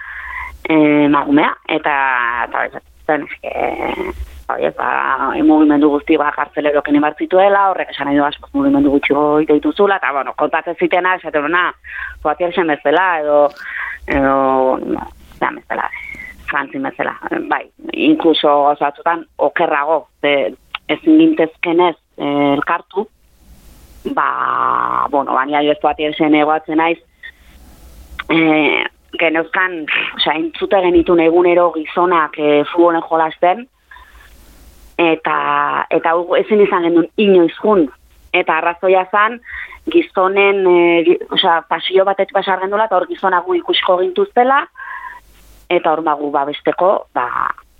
eh, 0.68 1.08
magumea, 1.12 1.52
eta, 1.68 1.96
eta 2.48 2.64
bezatzen, 2.64 3.28
eske, 3.28 4.14
Oie, 4.46 4.68
ba, 4.78 5.32
mugimendu 5.42 5.88
guzti 5.90 6.14
ba, 6.20 6.28
kartzeleroken 6.36 6.94
imartzituela, 6.94 7.64
horrek 7.72 7.88
esan 7.90 8.06
nahi 8.06 8.18
du 8.20 8.22
asko 8.22 8.46
mugimendu 8.52 8.92
gutxi 8.92 9.14
goite 9.16 9.56
dituzula, 9.58 9.96
eta, 9.98 10.12
bueno, 10.14 10.36
kontatzen 10.38 10.76
zitena, 10.78 11.16
esaten 11.18 11.48
duna, 11.48 11.64
joatier 12.22 12.54
zen 12.54 12.70
bezala, 12.70 13.06
edo, 13.24 13.40
edo, 14.06 14.36
no, 14.84 15.08
zean 15.40 15.58
bezala, 15.58 15.88
frantzin 16.50 16.82
bezala, 16.82 17.16
bai, 17.50 17.64
inkluso 17.92 18.52
osatzutan, 18.72 19.24
okerrago, 19.38 20.06
ze, 20.22 20.54
ezin 20.88 21.18
gintezkenez 21.18 21.96
eh, 22.18 22.52
elkartu, 22.54 23.06
ba, 24.14 25.06
bueno, 25.10 25.34
baina 25.34 25.62
ez 25.62 25.78
joatier 25.82 26.14
zen 26.14 26.34
egoatzen 26.34 26.78
naiz, 26.78 26.98
eh, 28.30 28.84
genezkan, 29.18 29.84
osea, 30.16 30.34
entzute 30.38 30.80
genitun 30.84 31.20
egunero 31.24 31.70
gizonak 31.74 32.38
e, 32.38 32.64
futbolen 32.72 33.04
jolasten, 33.08 33.66
eta 35.00 35.36
eta 35.92 36.14
ezin 36.40 36.64
izan 36.64 36.86
genuen 36.88 37.08
inoiz 37.20 37.54
jun. 37.60 37.86
Eta 38.36 38.58
arrazoia 38.58 39.06
zan, 39.12 39.38
gizonen, 39.92 40.62
e, 40.66 41.02
gi- 41.06 41.18
osea, 41.32 41.62
pasio 41.68 42.04
batek 42.04 42.32
pasar 42.36 42.60
gendula, 42.60 42.88
eta 42.88 42.98
hor 42.98 43.08
gizonak 43.08 43.46
gu 43.46 43.56
ikusko 43.62 43.98
gintuztela, 44.02 44.66
eta 45.70 45.92
hor 45.92 46.02
magu 46.06 46.30
babesteko, 46.30 46.90
ba, 47.14 47.26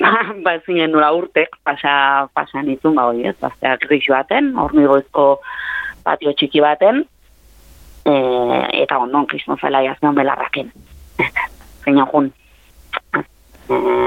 ba 0.44 0.55
ezin 0.59 0.81
gendula 0.83 1.12
urte, 1.16 1.46
pasa, 1.64 2.29
pasa 2.35 2.62
nitun, 2.62 2.96
ba 2.99 3.09
hori 3.11 3.27
ez, 3.29 3.37
baztea 3.40 3.77
krisi 3.83 4.12
baten, 4.12 4.55
hor 4.57 4.75
patio 6.07 6.33
txiki 6.33 6.61
baten, 6.62 7.05
e, 8.07 8.14
eta 8.83 8.99
ondon 9.03 9.27
krismo 9.27 9.57
zela 9.61 9.83
jazmeon 9.83 10.14
belarraken. 10.14 10.70
Zein 11.85 11.99
jun. 12.12 12.33
E, 13.14 13.22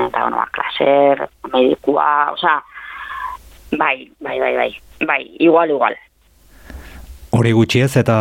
eta, 0.07 0.21
bueno, 0.21 0.37
ba, 0.37 0.47
klaser, 0.55 1.25
medikua, 1.51 2.31
osea, 2.35 2.61
bai, 3.77 4.09
bai, 4.19 4.39
bai, 4.39 4.55
bai, 4.55 4.71
bai, 5.05 5.23
igual, 5.39 5.69
igual. 5.75 5.97
Hori 7.35 7.51
gutxi 7.53 7.83
ez 7.85 7.95
eta 7.99 8.17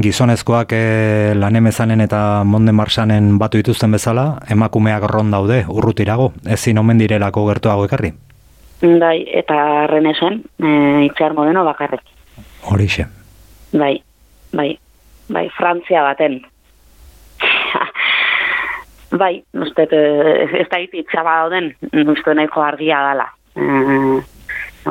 gizonezkoak 0.00 0.72
e, 0.72 1.34
lanemezanen 1.36 2.00
eta 2.00 2.42
monde 2.48 2.72
marsanen 2.72 3.36
batu 3.38 3.60
dituzten 3.60 3.92
bezala, 3.92 4.38
emakumeak 4.50 5.04
ron 5.10 5.30
daude, 5.30 5.64
urrutirago, 5.68 6.32
ezin 6.46 6.78
omen 6.80 6.98
direlako 7.02 7.44
gertuago 7.50 7.84
ekarri. 7.88 8.12
Bai, 8.82 9.18
eta 9.42 9.86
renesen, 9.90 10.40
e, 10.58 10.70
itxar 11.06 11.36
modeno 11.36 11.64
bakarrik. 11.68 12.02
Horixe. 12.70 13.06
Bai, 13.72 13.94
bai, 14.52 14.70
bai, 15.28 15.46
Frantzia 15.58 16.02
baten. 16.02 16.40
bai, 19.22 19.34
uste, 19.52 19.86
eh, 19.90 20.60
ez 20.62 20.68
da 20.70 20.80
itxaba 20.82 21.38
dauden, 21.42 21.72
uste 22.14 22.34
nahiko 22.34 22.64
argia 22.64 23.00
dala. 23.10 23.28
Eh, 23.56 24.18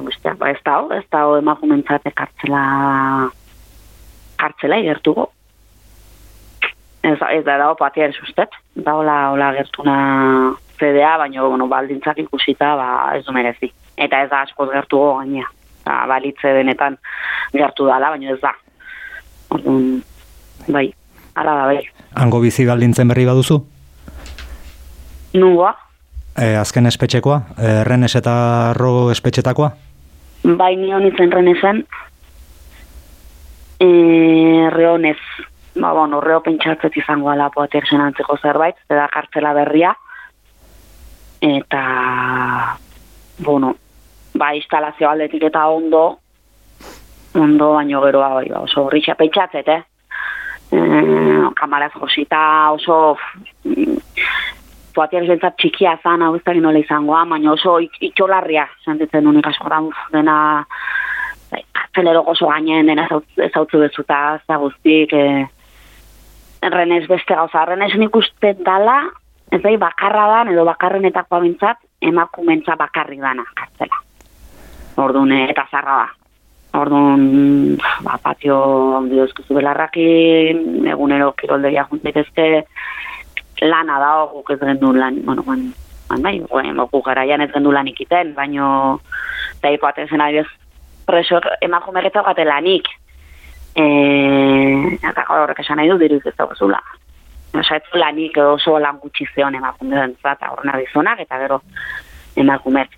uste, 0.01 0.33
ba, 0.37 0.51
ez 0.51 0.61
da, 0.65 0.81
ez 0.97 1.05
da, 1.09 1.25
emakumentzat 1.41 2.09
kartzela, 2.15 2.63
kartzela 4.41 4.80
igertuko. 4.82 5.30
Ez, 7.01 7.17
ez 7.34 7.43
da 7.45 7.58
dago 7.58 7.75
patia 7.80 8.10
ustet, 8.21 8.54
da 8.75 8.93
hola, 8.97 9.15
hola 9.34 9.51
gertuna 9.56 9.95
CDA, 10.77 11.15
baina, 11.17 11.41
bueno, 11.45 11.67
baldintzak 11.69 12.19
ikusita, 12.21 12.75
ba, 12.77 12.89
ez 13.17 13.23
du 13.25 13.34
merezi. 13.34 13.71
Eta 13.97 14.23
ez 14.23 14.30
da 14.30 14.43
askoz 14.45 14.69
gertuko 14.73 15.15
gaina. 15.19 15.47
Ba, 15.86 16.04
balitze 16.10 16.54
denetan 16.60 16.97
gertu 17.54 17.88
dala, 17.89 18.12
baina 18.13 18.34
ez 18.36 18.39
da. 18.41 18.54
Orduan, 19.54 20.01
bai, 20.69 20.88
ala 21.36 21.56
da, 21.58 21.65
bai. 21.71 21.86
Hango 22.21 22.41
bizi 22.43 22.65
baldintzen 22.69 23.10
berri 23.13 23.25
baduzu? 23.30 23.62
Nungoa, 25.34 25.73
E, 26.32 26.56
azken 26.56 26.88
espetxekoa? 26.88 27.41
E, 27.60 27.71
Renes 27.84 28.13
eta 28.15 28.34
Ro 28.77 29.10
espetxetakoa? 29.12 29.73
bai 30.58 30.75
nio 30.80 30.97
nintzen 30.99 31.30
renezen, 31.32 31.84
e, 33.82 34.70
reonez, 34.70 35.17
ba, 35.76 35.91
bueno, 35.94 36.22
reo 36.22 36.41
pentsatzet 36.46 36.98
izango 37.02 37.32
ala 37.32 37.50
poaterzen 37.50 38.02
antzeko 38.02 38.38
zerbait, 38.38 38.78
ze 38.88 38.94
da 38.96 39.08
kartzela 39.10 39.54
berria, 39.58 39.96
eta, 41.41 42.78
bueno, 43.39 43.74
ba, 44.38 44.54
instalazio 44.54 45.10
aldetik 45.10 45.48
eta 45.50 45.65
ondo, 45.74 46.04
ondo 47.34 47.72
baino 47.74 48.04
geroa, 48.06 48.36
bai, 48.38 48.50
ba, 48.54 48.62
oso 48.67 48.86
horritxa 48.86 49.17
pentsatzet, 49.17 49.74
eh? 49.74 49.82
E, 50.72 50.82
kamaraz 51.58 51.91
josita 51.98 52.72
oso 52.72 53.17
Poatier 54.91 55.24
zentzat 55.24 55.56
txikia 55.56 55.94
zan, 56.04 56.22
hau 56.22 56.36
ez 56.36 56.41
da 56.44 56.54
nola 56.54 56.80
izangoa, 56.84 57.24
baina 57.26 57.54
oso 57.54 57.78
itxolarria, 57.80 58.65
sentitzen 58.84 59.28
unik 59.28 59.48
askotan, 59.48 59.88
uf, 59.88 60.02
dena, 60.12 60.36
bai, 61.91 62.04
kartzelero 62.04 62.23
oso 62.25 62.47
gainen, 62.47 62.88
dena 62.88 63.08
ezaut- 63.08 63.38
ezautzu 63.38 63.80
bezuta, 63.80 64.36
ez 64.36 64.41
da 64.47 64.58
guztik, 64.58 65.13
e, 65.13 65.47
renez 66.62 67.08
beste 67.08 67.36
gauza, 67.36 67.65
renez 67.65 67.95
nik 67.95 68.15
uste 68.15 68.56
dala, 68.63 69.10
ez 69.51 69.62
da, 69.62 69.77
bakarra 69.77 70.27
dan, 70.27 70.54
edo 70.54 70.65
bakarrenetakoa 70.65 71.39
bintzat, 71.41 71.77
emakumentza 72.01 72.75
bakarrik 72.75 73.19
dana, 73.19 73.43
kartzela. 73.56 73.97
Orduan, 74.97 75.32
eh, 75.32 75.49
eta 75.49 75.67
zarra 75.71 76.06
da. 76.06 76.10
Orduan, 76.80 77.77
ba, 78.04 78.17
patio 78.21 78.97
handi 78.97 79.17
dozkizu 79.17 79.54
belarrakin, 79.54 80.88
egunero 80.88 81.34
kiroldegia 81.34 81.88
juntzitezke, 81.89 82.65
lana 83.62 83.99
da, 83.99 84.25
guk 84.32 84.49
ez 84.51 84.60
gendu 84.60 84.93
lan, 84.93 85.21
bueno, 85.25 85.43
ban, 85.43 85.73
ban 86.10 86.21
bai, 86.21 86.39
guen, 86.39 86.77
guk 86.77 87.06
garaian 87.06 87.41
ez 87.41 87.51
gendu 87.51 87.71
lan 87.71 87.88
ikiten, 87.88 88.34
baino, 88.34 89.01
da 89.62 89.69
ipaten 89.69 90.08
zen 90.08 90.21
adibidez, 90.21 90.61
preso 91.05 91.39
emakume 91.61 92.01
gate 92.01 92.45
lanik, 92.45 92.87
e, 93.75 93.85
eta 95.01 95.25
horrek 95.29 95.59
esan 95.59 95.77
nahi 95.77 95.89
du, 95.89 95.97
diruz 95.97 96.25
ez 96.25 96.35
dauzula. 96.37 96.81
Osa, 97.53 97.75
ez 97.75 97.83
du 97.91 97.99
lanik 97.99 98.37
oso 98.37 98.77
lan 98.79 98.99
gutxi 99.01 99.27
zeon 99.35 99.55
emakume 99.55 99.95
dentzat, 99.95 100.43
horrena 100.49 100.77
bizonak, 100.79 101.19
eta 101.19 101.39
gero 101.39 101.61
emakumet. 102.35 102.89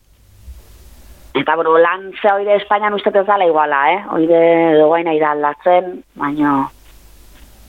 Eta 1.33 1.55
bero, 1.57 1.77
lan 1.81 2.11
ze 2.21 2.29
oide 2.29 2.55
Espainian 2.59 2.93
uste 2.93 3.09
ez 3.09 3.25
dala 3.25 3.45
iguala, 3.49 3.79
eh? 3.91 4.01
Oide 4.13 4.41
dogain 4.77 5.07
nahi 5.09 5.19
da 5.19 5.31
aldatzen, 5.33 6.03
baino, 6.13 6.69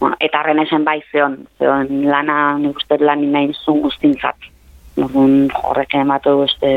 bueno, 0.00 0.18
eta 0.20 0.42
renesen 0.44 0.84
bai 0.84 0.98
zeon, 1.10 1.38
zeon 1.58 2.04
lana, 2.10 2.58
nik 2.60 2.76
uste 2.76 2.98
lan 3.00 3.24
nahi 3.32 3.54
zuen 3.64 3.80
guztintzat. 3.86 4.50
Horrek 5.00 5.96
ematu 5.96 6.36
beste, 6.42 6.74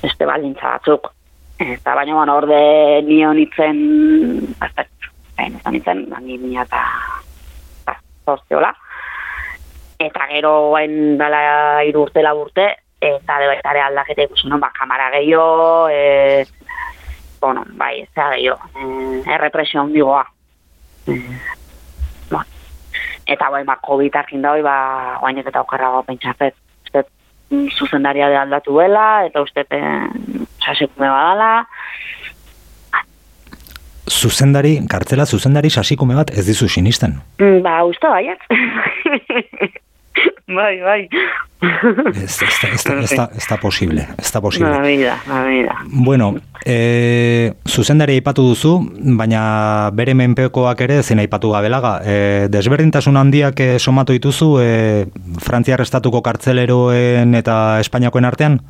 beste 0.00 0.26
baldintza 0.26 0.78
batzuk. 0.78 1.12
Eta 1.58 1.94
baina, 1.94 2.14
bueno, 2.14 2.36
orde 2.36 3.02
nio 3.02 3.32
nitzen, 3.32 3.78
azte, 4.60 4.84
bain, 5.38 5.54
ez 5.56 5.62
da 5.64 5.70
nitzen, 5.72 6.02
bani 6.10 6.36
nio 6.42 6.60
eta 6.66 6.82
ba, 7.86 7.94
zortziola. 8.26 8.74
Eta 9.98 10.26
gero 10.28 10.52
hain 10.76 11.16
dala 11.16 11.40
hiru 11.88 12.04
urte 12.04 12.24
lau 12.24 12.36
urte, 12.42 12.68
eta 13.00 13.38
de 13.40 13.48
baita 13.48 13.72
ere 13.72 13.84
aldaketa 13.86 14.26
ikusi, 14.28 14.50
no? 14.52 14.58
ba, 14.60 14.68
kamara 14.76 15.08
gehiago, 15.14 15.88
e, 15.88 16.44
bueno, 17.40 17.64
bai, 17.80 18.02
ez 18.02 18.10
da 18.14 18.28
gehiago, 18.34 18.60
e, 18.76 19.22
errepresio 19.38 19.80
handigoa. 19.80 20.26
E, 21.06 21.16
bueno. 22.30 22.44
Eta 23.26 23.48
bai, 23.50 23.64
ba, 23.64 23.78
COVID 23.80 24.20
arkin 24.20 24.44
da, 24.44 24.52
ba, 24.60 24.76
guainek 25.22 25.48
eta 25.48 25.64
okarrago 25.64 26.04
pentsatzet. 26.04 26.54
Uste, 26.84 27.06
mm, 27.48 27.72
zuzendaria 27.78 28.28
de 28.28 28.36
aldatu 28.36 28.76
dela, 28.76 29.24
eta 29.24 29.40
uste, 29.40 29.64
e, 29.70 29.80
sasikume 30.66 31.08
badala, 31.08 31.52
Zuzendari, 34.06 34.76
kartzela 34.86 35.24
zuzendari 35.26 35.70
sasikume 35.70 36.14
bat 36.14 36.30
ez 36.30 36.44
dizu 36.46 36.68
sinisten. 36.70 37.16
Mm, 37.42 37.58
ba, 37.64 37.80
uste 37.88 38.06
baiat. 38.06 38.38
bai, 40.58 40.76
bai. 40.78 41.00
Ez, 42.14 42.36
ez, 42.46 42.52
ez, 42.70 42.84
ez, 42.86 43.10
da- 43.16 43.26
ez 43.34 43.46
da 43.50 43.56
posible, 43.58 44.06
ez 44.22 44.30
da 44.30 44.40
posible. 44.44 44.70
Ba, 44.70 44.78
vida, 44.86 45.16
ba, 45.26 45.40
vida. 45.48 45.74
Bueno, 45.90 46.36
e, 46.62 47.52
zuzendari 47.66 48.20
aipatu 48.20 48.46
duzu, 48.46 48.76
baina 49.18 49.90
bere 49.98 50.14
menpekoak 50.14 50.86
ere 50.86 51.00
ezin 51.02 51.18
aipatu 51.24 51.50
gabelaga. 51.56 51.96
E, 52.06 52.16
desberdintasun 52.52 53.18
handiak 53.18 53.58
e, 53.58 53.70
somatu 53.82 54.14
dituzu 54.14 54.52
e, 54.62 54.70
Frantziar 55.42 55.82
estatuko 55.82 56.22
kartzeleroen 56.22 57.34
eta 57.42 57.80
Espainiakoen 57.82 58.30
artean? 58.30 58.60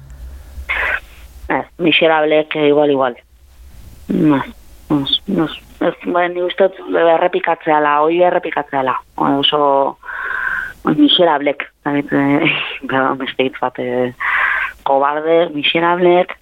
Ez, 1.48 1.64
eh, 1.78 2.66
igual, 2.66 2.90
igual. 2.90 3.16
No, 4.08 4.42
nos, 4.88 5.22
nos, 5.26 5.60
ez, 5.80 5.94
ba, 6.06 6.28
ni 6.28 6.42
uste 6.42 6.68
dut 6.68 6.94
errepikatzeala, 6.94 8.00
hoi 8.02 8.20
errepikatzeala. 8.22 8.94
Oso, 9.16 9.60
oi, 10.84 10.94
miserablek. 10.94 11.66
Zait, 11.84 12.12
eh, 12.12 12.52
gara, 12.82 13.14
beste 13.18 13.48
hitz 13.48 13.58
bat, 13.60 13.78
eh, 13.78 14.12
kobarde, 14.86 15.50
miserablek. 15.54 16.36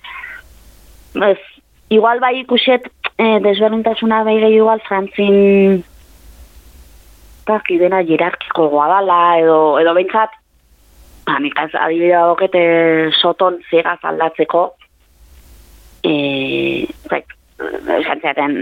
Ez, 1.15 1.41
igual 1.89 2.21
bai 2.21 2.39
ikuset, 2.43 2.89
eh, 3.17 3.39
desberdintasuna 3.41 4.23
bai 4.25 4.39
gehi 4.41 4.57
igual 4.61 4.81
frantzin 4.89 5.85
dena 7.45 8.01
jerarkiko 8.03 8.71
dala, 8.73 9.39
edo, 9.39 9.79
edo 9.79 9.93
behintzat, 9.95 10.31
ba, 11.27 11.39
nik 11.39 11.59
adibidea 11.59 12.27
dokete 12.27 13.11
soton 13.21 13.59
zegaz 13.71 13.99
aldatzeko, 14.03 14.75
e, 16.05 16.87
zait, 17.09 17.27
esan 17.99 18.21
zeaten, 18.21 18.57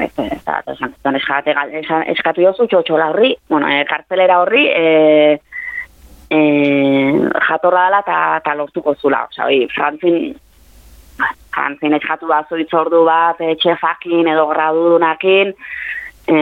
ez, 0.00 0.10
ez, 0.16 1.84
eskatu 2.14 2.44
jozu 2.44 2.66
txotxola 2.70 3.10
horri, 3.12 3.34
bueno, 3.48 3.68
e, 3.68 3.84
kartzelera 3.88 4.40
horri, 4.42 4.66
e, 4.70 5.40
e, 6.30 6.40
jatorra 7.48 7.88
dela 7.88 8.04
eta 8.04 8.54
lortuko 8.56 8.94
zula. 8.94 9.26
Osa, 9.30 9.48
oi, 9.50 9.66
frantzin, 9.74 10.32
frantzin 11.52 11.98
eskatu 11.98 12.30
bat 12.30 12.48
zuitz 12.48 12.72
ordu 12.74 13.04
bat, 13.08 13.40
e, 13.40 13.56
txefakin 13.60 14.30
edo 14.34 14.46
gradudunakin, 14.54 15.54
e, 16.26 16.38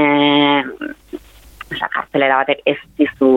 Osa, 1.69 1.85
kartzelera 1.93 2.39
batek 2.41 2.63
ez 2.65 2.79
dizu 2.97 3.29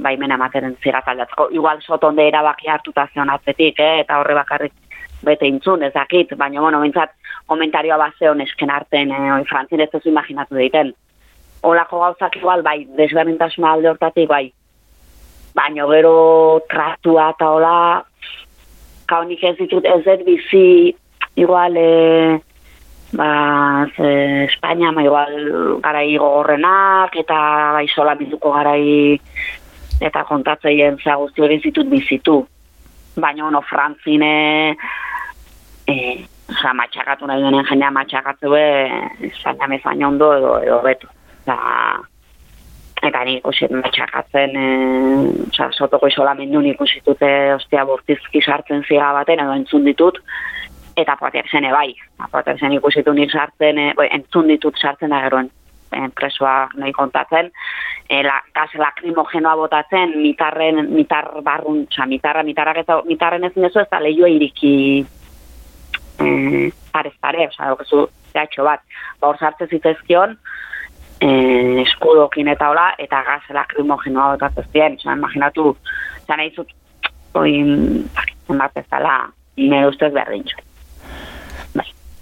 baimena 0.00 0.38
ematen 0.38 0.70
zirat 0.80 1.08
aldatzeko. 1.12 1.50
Igual 1.52 1.82
sotonde 1.84 2.24
erabaki 2.30 2.70
hartuta 2.72 3.04
zion 3.12 3.28
atzetik, 3.28 3.82
eh? 3.84 3.98
eta 4.06 4.22
horre 4.22 4.36
bakarrik 4.38 4.72
bete 5.24 5.46
intzun, 5.46 5.82
ez 5.82 5.92
dakit, 5.94 6.34
baina, 6.38 6.60
bueno, 6.60 6.80
bintzat, 6.82 7.14
komentarioa 7.50 7.98
bat 7.98 8.18
zeon 8.18 8.40
esken 8.44 8.70
arten, 8.70 9.12
eh, 9.12 9.32
oi, 9.34 9.44
frantzin 9.48 9.80
ez 9.80 9.90
duzu 9.92 10.12
imaginatu 10.12 10.58
deiten. 10.58 10.92
Olako 11.66 12.00
gauzak 12.04 12.36
igual, 12.38 12.62
bai, 12.62 12.84
desberdintasuna 12.98 13.72
alde 13.72 13.90
hortatik, 13.90 14.28
bai. 14.30 14.44
Baina 15.58 15.86
gero 15.90 16.60
tratua 16.70 17.32
eta 17.34 17.48
hola, 17.50 17.78
kaunik 19.10 19.42
ez 19.42 19.56
ditut 19.58 19.86
ez 19.88 20.02
dut 20.04 20.26
bizi, 20.26 20.94
igual, 21.40 21.76
eh, 21.76 22.38
ba, 23.12 23.86
ze, 23.96 24.44
Espainia, 24.44 24.92
ma 24.92 25.02
igual 25.02 25.80
garai 25.82 26.16
gogorrenak, 26.16 27.16
eta 27.16 27.38
bai 27.78 27.88
sola 27.88 28.14
bizuko 28.14 28.52
garai 28.52 29.18
eta 30.00 30.22
kontatzeien 30.24 30.98
za 31.02 31.16
guzti 31.18 31.42
hori 31.42 31.60
zitut 31.60 31.88
bizitu. 31.90 32.46
Baina, 33.18 33.48
ono, 33.48 33.62
frantzine, 33.66 34.76
e, 35.88 36.26
oza, 36.52 36.74
matxakatu 36.76 37.26
nahi 37.26 37.42
denen 37.42 37.66
jendea 37.68 37.90
matxakatzu 37.94 38.52
be, 38.52 38.66
Espainia 39.30 39.68
mezain 39.72 40.04
ondo 40.04 40.30
edo, 40.36 40.54
edo 40.62 40.78
beto. 40.84 41.10
Eta, 41.42 41.56
eta 43.08 43.24
nik 43.24 43.40
ikusi 43.40 43.70
matxakatzen, 43.72 44.56
e, 44.56 44.68
oza, 45.48 45.70
sotoko 45.72 46.10
isolamendu 46.12 46.62
nik 46.64 46.76
ikusi 46.76 47.02
dute, 47.06 47.32
ostia, 47.56 47.86
bortizki 47.88 48.44
sartzen 48.44 48.84
ziga 48.86 49.12
baten, 49.16 49.44
edo 49.44 49.56
entzun 49.56 49.86
ditut, 49.88 50.20
eta 50.98 51.16
Poatersen 51.16 51.70
bai. 51.72 51.92
Poatersen 52.30 52.74
ikusitu 52.76 53.14
nik 53.14 53.32
sartzen, 53.32 53.78
e, 53.78 53.92
boi, 53.96 54.10
entzun 54.12 54.50
ditut 54.52 54.76
sartzen 54.78 55.14
da 55.14 55.22
gero 55.26 55.44
en, 55.44 55.52
presoa 56.12 56.68
nahi 56.76 56.92
kontatzen, 56.92 57.48
e, 58.08 58.22
la, 58.26 58.42
gas 58.54 58.74
lakrimogenoa 58.76 59.54
botatzen, 59.56 60.18
mitarren, 60.20 60.82
mitar 60.92 61.30
barrun, 61.46 61.86
oza, 61.88 62.04
mitarra, 62.10 62.42
mitarrak 62.44 62.82
eta 62.82 62.98
mitarren 63.08 63.48
ezin 63.48 63.64
dezu 63.64 63.80
ez 63.80 63.88
da 63.88 64.02
lehioa 64.04 64.28
iriki 64.34 64.74
parez 66.92 67.14
pare, 67.20 67.48
oza, 67.48 67.70
dokezu, 67.72 68.06
zehatxo 68.32 68.66
bat, 68.66 68.84
ba, 69.20 69.30
hor 69.30 69.38
sartzen 69.38 69.70
zitezkion, 69.70 70.36
e, 71.20 71.30
eskudokin 71.84 72.50
eta 72.54 72.70
hola, 72.72 72.90
eta 72.98 73.22
gas 73.26 73.42
lakrimogenoa 73.54 74.32
botatzen 74.34 74.70
zien, 74.72 74.98
oza, 75.00 75.16
imaginatu, 75.18 75.68
oza, 75.74 76.36
nahi 76.36 76.54
zut, 76.56 76.72
oin, 77.38 78.08
bat 78.48 78.80
ez 78.80 78.86
dela, 78.90 79.18
nire 79.56 79.86
ustez 79.90 80.12
berdintxo. 80.14 80.64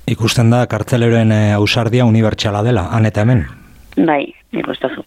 Ikusten 0.07 0.53
da 0.53 0.61
kartzeleroen 0.71 1.33
e, 1.35 1.41
ausardia 1.57 2.05
unibertsala 2.07 2.61
dela, 2.63 2.85
han 2.95 3.09
eta 3.09 3.25
hemen. 3.25 3.41
Bai, 3.97 4.23
ikustazu. 4.55 5.03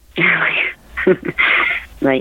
bai. 2.08 2.20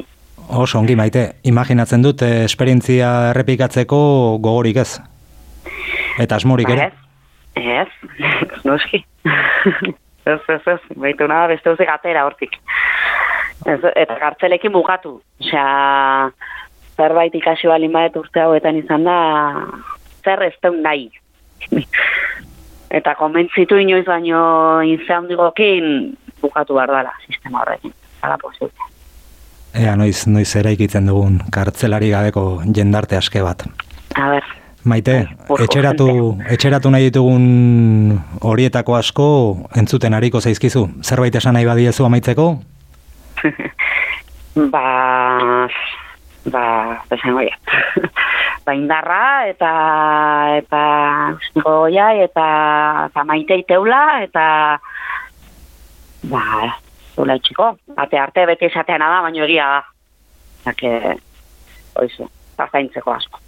Oso 0.48 0.78
ongi 0.78 0.94
maite, 0.96 1.24
imaginatzen 1.44 2.04
dut 2.04 2.22
eh, 2.24 2.44
esperientzia 2.46 3.32
errepikatzeko 3.32 3.98
gogorik 4.40 4.78
ez. 4.80 5.00
Eta 6.18 6.36
asmorik 6.36 6.68
ere. 6.74 6.90
Ez, 7.54 7.88
ez, 8.18 8.62
noski. 8.68 9.04
ez, 10.32 10.40
ez, 10.48 10.60
ez, 10.66 10.80
baitu 10.96 11.26
nada 11.30 11.48
beste 11.54 11.72
uzik 11.74 11.90
atera 11.92 12.24
hortik. 12.26 12.58
Ez, 13.66 13.80
eta 13.94 14.18
kartzelekin 14.20 14.72
bukatu. 14.72 15.18
Osea, 15.42 16.30
zerbait 16.98 17.34
ikasi 17.34 17.70
balin 17.70 17.94
badet 17.94 18.18
urte 18.18 18.42
hauetan 18.42 18.78
izan 18.80 19.06
da, 19.06 19.18
zer 20.24 20.42
ez 20.48 20.54
deun 20.62 20.82
nahi. 20.82 21.08
eta 22.98 23.14
konbentzitu 23.18 23.76
inoiz 23.76 24.06
baino 24.06 24.80
inze 24.86 25.12
handigokin 25.12 26.16
bukatu 26.40 26.78
behar 26.78 26.94
dela 26.94 27.12
sistema 27.26 27.62
horrekin. 27.62 27.92
Zala 28.20 28.38
posible. 28.42 28.88
Ea, 29.78 29.94
noiz, 29.96 30.26
noiz 30.26 30.48
eraikitzen 30.56 31.06
dugun 31.06 31.42
kartzelari 31.54 32.10
gabeko 32.10 32.62
jendarte 32.74 33.18
aske 33.18 33.42
bat. 33.44 33.66
A 34.16 34.30
ber, 34.32 34.46
Maite, 34.88 35.14
etxeratu, 35.60 36.08
etxeratu 36.48 36.90
nahi 36.92 37.10
ditugun 37.10 37.44
horietako 38.48 38.96
asko 38.96 39.26
entzuten 39.76 40.16
hariko 40.16 40.40
zaizkizu. 40.40 40.86
Zerbait 41.04 41.34
esan 41.36 41.58
nahi 41.58 41.66
badiezu 41.68 42.06
amaitzeko? 42.06 42.46
ba, 44.74 44.84
ba, 46.54 46.64
esan 47.16 47.36
goia. 47.36 47.56
ba, 48.64 48.76
indarra 48.76 49.24
eta, 49.50 49.72
eta, 50.62 50.82
goia, 51.60 52.08
eta, 52.24 52.46
eta 53.10 53.26
maite 53.28 53.58
iteula, 53.60 54.02
eta, 54.24 54.46
ba, 56.32 56.44
zula 57.14 57.36
itxiko. 57.42 57.74
Bate 57.98 58.22
arte 58.22 58.46
beti 58.48 58.70
esateana 58.70 59.10
da, 59.16 59.20
baina 59.26 59.44
egia 59.44 59.68
da. 59.74 59.82
Zake, 60.70 60.94
oizu, 62.00 62.30
zaintzeko 62.56 63.12
asko. 63.14 63.47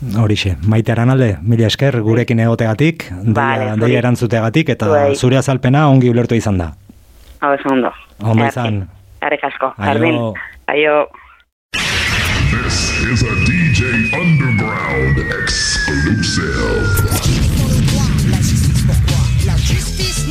Horixe, 0.00 0.56
maite 0.64 0.92
aranalde, 0.94 1.34
mila 1.42 1.66
esker 1.68 1.98
gurekin 2.00 2.40
egotegatik, 2.40 3.04
Vale, 3.36 3.74
daia, 3.76 3.98
erantzutegatik, 4.00 4.70
eta 4.72 4.86
Zuei. 4.88 5.16
zure 5.16 5.36
azalpena 5.36 5.88
ongi 5.92 6.08
ulertu 6.08 6.34
izan 6.34 6.56
da. 6.58 6.70
Hau 7.40 7.52
ez 7.52 7.60
ondo. 7.68 7.90
Ondo 8.22 8.46
izan. 8.46 8.88
Harrik 9.20 9.44
asko. 9.44 9.74
Aio. 9.76 9.92
Jardin. 9.92 10.16
Aio. 10.72 10.96
This 12.50 12.78
is 13.12 13.22
a 13.22 13.34
DJ 13.44 13.80
Underground 14.16 15.18
exclusive. 15.42 16.70
La 19.46 19.54
justice, 19.56 20.24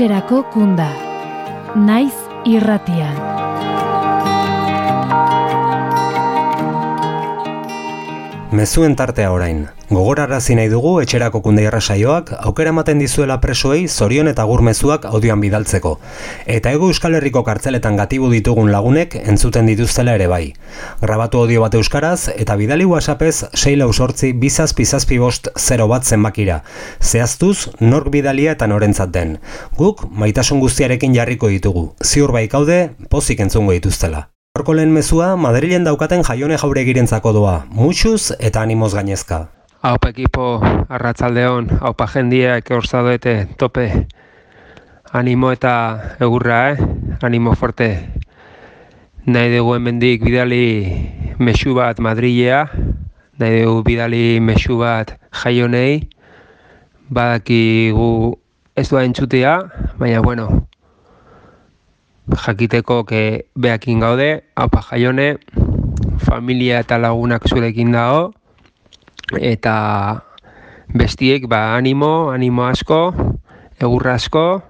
Etxerako 0.00 0.38
kunda. 0.48 0.86
Naiz 1.76 2.14
irratian. 2.48 3.18
Mezuen 8.56 8.96
tartea 8.96 9.28
orain. 9.28 9.66
Gogorarazi 9.90 10.54
nahi 10.54 10.68
dugu 10.70 10.90
etxerako 11.02 11.40
kunde 11.42 11.64
irrasaioak 11.64 12.28
aukera 12.46 12.70
ematen 12.70 13.00
dizuela 13.02 13.40
presoei 13.42 13.88
zorion 13.88 14.30
eta 14.30 14.44
gurmezuak 14.46 15.08
audioan 15.08 15.42
bidaltzeko. 15.42 15.96
Eta 16.46 16.70
ego 16.76 16.92
Euskal 16.92 17.18
Herriko 17.18 17.42
kartzeletan 17.48 17.98
gatibu 17.98 18.30
ditugun 18.30 18.70
lagunek 18.70 19.16
entzuten 19.18 19.66
dituztela 19.66 20.14
ere 20.14 20.30
bai. 20.30 20.52
Grabatu 21.02 21.42
audio 21.42 21.66
bat 21.66 21.74
euskaraz 21.74 22.30
eta 22.36 22.54
bidali 22.54 22.86
whatsappez 22.86 23.50
6 23.50 23.74
lau 23.82 23.90
sortzi 23.92 24.32
bizaz 24.32 24.70
pizazpi 24.78 25.18
bost 25.18 25.50
0 25.58 25.90
bat 25.90 26.06
zenbakira. 26.06 26.62
Zehaztuz, 27.02 27.74
nork 27.80 28.14
bidalia 28.14 28.54
eta 28.54 28.70
norentzat 28.70 29.10
den. 29.10 29.38
Guk 29.76 30.06
maitasun 30.12 30.62
guztiarekin 30.62 31.18
jarriko 31.18 31.50
ditugu. 31.50 31.88
Ziur 32.04 32.30
bai 32.30 32.46
kaude, 32.46 32.90
pozik 33.10 33.42
entzungo 33.42 33.74
dituztela. 33.74 34.28
Gaurko 34.54 34.72
lehen 34.78 34.94
mezua, 34.94 35.34
Madrilen 35.34 35.82
daukaten 35.82 36.22
jaione 36.22 36.62
jauregirentzako 36.62 37.32
doa, 37.32 37.64
mutxuz 37.74 38.36
eta 38.38 38.62
animoz 38.62 38.94
gainezka. 38.94 39.48
Haupa 39.80 40.10
ekipo, 40.12 40.60
arratzaldeon, 40.92 41.70
haupa 41.80 42.04
jendia, 42.12 42.58
eke 42.60 42.76
zadoete, 42.84 43.48
tope, 43.56 43.86
animo 45.16 45.48
eta 45.56 46.16
egurra, 46.20 46.58
eh? 46.72 46.76
animo 47.24 47.54
forte. 47.56 47.88
Nahi 49.24 49.48
dugu 49.56 49.78
hemendik 49.78 50.20
bidali 50.20 50.92
mesu 51.38 51.72
bat 51.72 51.96
Madrilea, 51.96 52.68
nahi 53.40 53.62
dugu 53.62 53.80
bidali 53.82 54.36
mesu 54.40 54.76
bat 54.76 55.16
jaionei, 55.32 56.10
badakigu 57.08 58.36
ez 58.76 58.84
doa 58.90 59.06
entzutea, 59.08 59.54
baina 59.96 60.20
bueno, 60.20 60.66
jakiteko 62.36 63.06
ke 63.08 63.48
beakin 63.56 64.04
gaude, 64.04 64.44
haupa 64.60 64.84
jaione, 64.90 65.38
familia 66.20 66.84
eta 66.84 67.00
lagunak 67.00 67.48
zurekin 67.48 67.96
dago, 67.96 68.34
eta 69.38 70.24
bestiek 70.94 71.46
ba 71.46 71.76
animo, 71.76 72.30
animo 72.30 72.66
asko, 72.66 73.12
egurra 73.80 74.14
asko, 74.18 74.62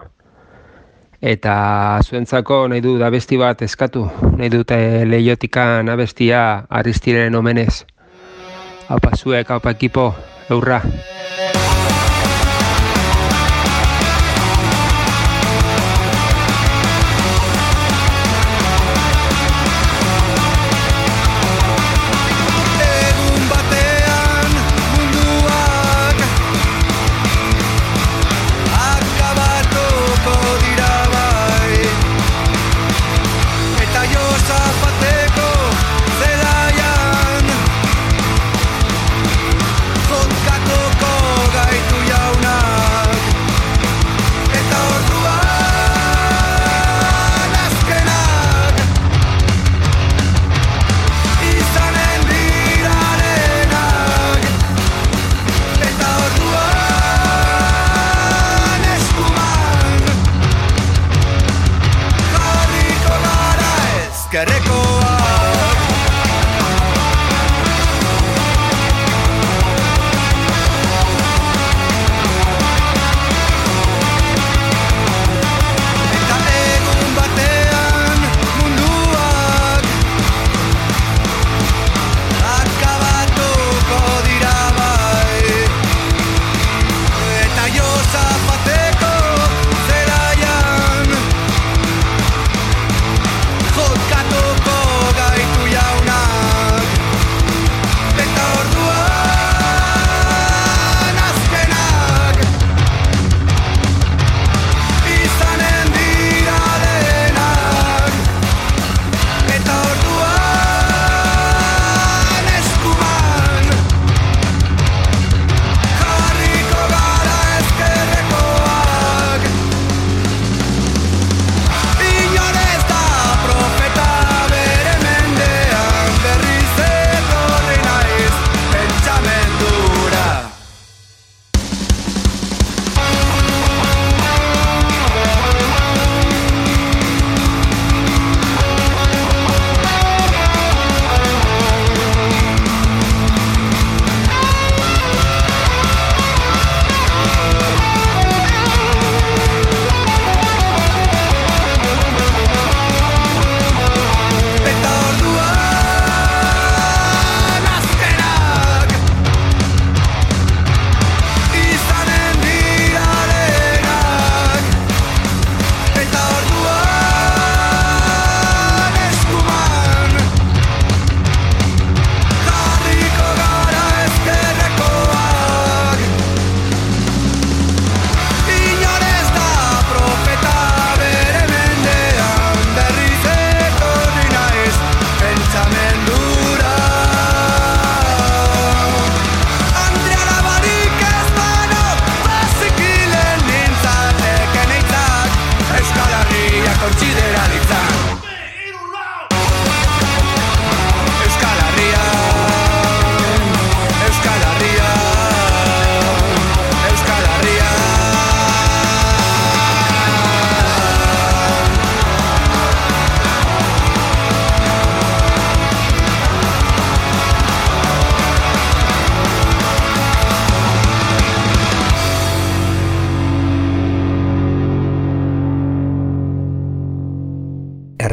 eta 1.20 2.00
zuentzako 2.04 2.66
nahi 2.68 2.80
du 2.80 2.96
da 2.98 3.10
besti 3.10 3.38
bat 3.40 3.62
eskatu, 3.62 4.06
nahi 4.36 4.50
dute 4.52 5.04
lehiotikan 5.04 5.88
abestia 5.88 6.66
aristiren 6.68 7.34
omenez. 7.34 7.84
Haupa 8.88 9.16
zuek, 9.16 9.50
haupa 9.50 9.76
ekipo, 9.76 10.12
eurra. 10.50 10.82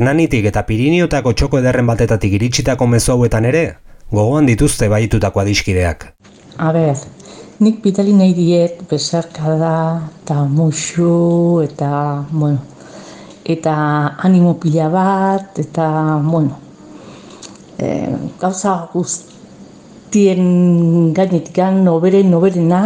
Hernanitik 0.08 0.46
eta 0.48 0.62
Pirinioetako 0.64 1.34
txoko 1.36 1.58
ederren 1.60 1.84
batetatik 1.90 2.38
iritsitako 2.38 2.86
mezu 2.88 3.12
hauetan 3.12 3.44
ere, 3.50 3.64
gogoan 4.16 4.46
dituzte 4.48 4.88
baitutako 4.88 5.42
adiskideak. 5.42 6.06
A 6.64 6.70
ber, 6.72 7.02
nik 7.60 7.82
bidali 7.84 8.14
nahi 8.16 8.32
diet 8.38 8.86
besarkada 8.88 9.74
eta 10.22 10.46
musu 10.48 11.60
eta, 11.66 11.90
bueno, 12.32 12.64
eta 13.44 13.74
animo 14.30 14.54
pila 14.64 14.88
bat, 14.96 15.60
eta, 15.60 15.90
bueno, 16.24 16.56
e, 17.76 18.08
gauza 18.40 18.78
guztien 18.94 20.48
gainetik 21.20 21.60
noberen, 21.84 22.32
noberena, 22.32 22.82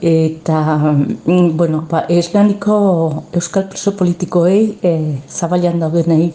eta, 0.00 0.92
mm, 1.24 1.56
bueno, 1.56 1.86
ba, 1.90 2.04
esganiko 2.08 3.24
euskal 3.32 3.68
preso 3.68 3.96
politikoei 3.96 4.78
e, 4.82 4.92
zabailan 5.28 5.80
daudenei 5.80 6.32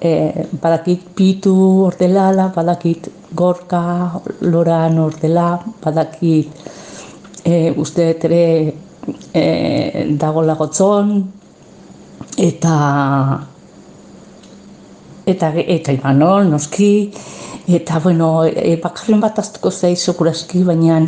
e, 0.00 0.46
badakit 0.62 1.04
pitu 1.14 1.54
ordelala, 1.86 2.50
badakit 2.54 3.10
gorka, 3.34 4.20
loran 4.40 4.98
ordela, 4.98 5.60
badakit 5.84 6.48
e, 7.44 7.70
uste 7.76 8.08
ere 8.16 8.72
e, 9.34 9.44
dago 10.18 10.42
lagotzon, 10.42 11.14
eta 12.38 12.74
eta 15.30 15.52
eta 15.54 15.92
Imanol, 15.94 16.50
noski, 16.50 17.12
eta 17.68 18.00
bueno, 18.02 18.42
e, 18.44 18.74
bakarren 18.82 19.22
bat 19.22 19.38
aztuko 19.38 19.70
zaiz 19.70 20.00
seguraski, 20.02 20.64
baina 20.66 21.04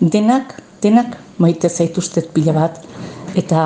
denak, 0.00 0.56
denak 0.80 1.25
maite 1.38 1.68
zaituztet 1.68 2.30
pila 2.34 2.52
bat, 2.52 2.78
eta 3.34 3.62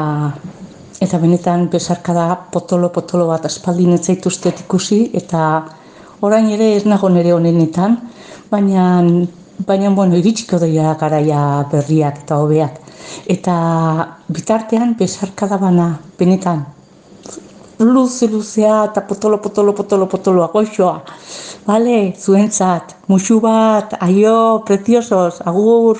eta 1.00 1.18
benetan 1.18 1.68
besarkada 1.72 2.26
potolo-potolo 2.52 3.26
bat 3.30 3.46
aspaldin 3.48 3.94
ez 3.96 4.02
zaituztet 4.04 4.60
ikusi, 4.66 5.00
eta 5.16 5.44
orain 6.20 6.50
ere 6.52 6.74
ez 6.76 6.84
nago 6.84 7.08
nire 7.08 7.32
honenetan, 7.32 7.96
baina, 8.50 8.84
baina 9.66 9.94
bueno, 9.96 10.18
iritsiko 10.20 10.60
doia 10.60 10.94
garaia 11.00 11.64
berriak 11.72 12.20
eta 12.24 12.42
hobeak. 12.42 12.76
Eta 13.26 13.54
bitartean 14.28 14.92
besarkada 14.98 15.56
bana, 15.58 15.88
benetan, 16.18 16.66
luze 17.80 18.28
luzea 18.28 18.84
eta 18.90 19.00
potolo, 19.00 19.40
potolo, 19.40 19.72
potolo, 19.72 20.06
potolo, 20.06 20.44
agoixoa. 20.44 21.00
Bale, 21.66 22.14
zuentzat, 22.18 22.96
musu 23.08 23.40
bat, 23.40 23.96
aio, 24.00 24.62
preciosos, 24.66 25.40
agur. 25.46 25.98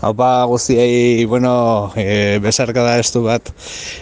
Haupa 0.00 0.44
guztiei, 0.44 1.24
bueno, 1.24 1.92
e, 1.96 2.38
besarkada 2.42 2.98
estu 3.00 3.22
bat 3.24 3.48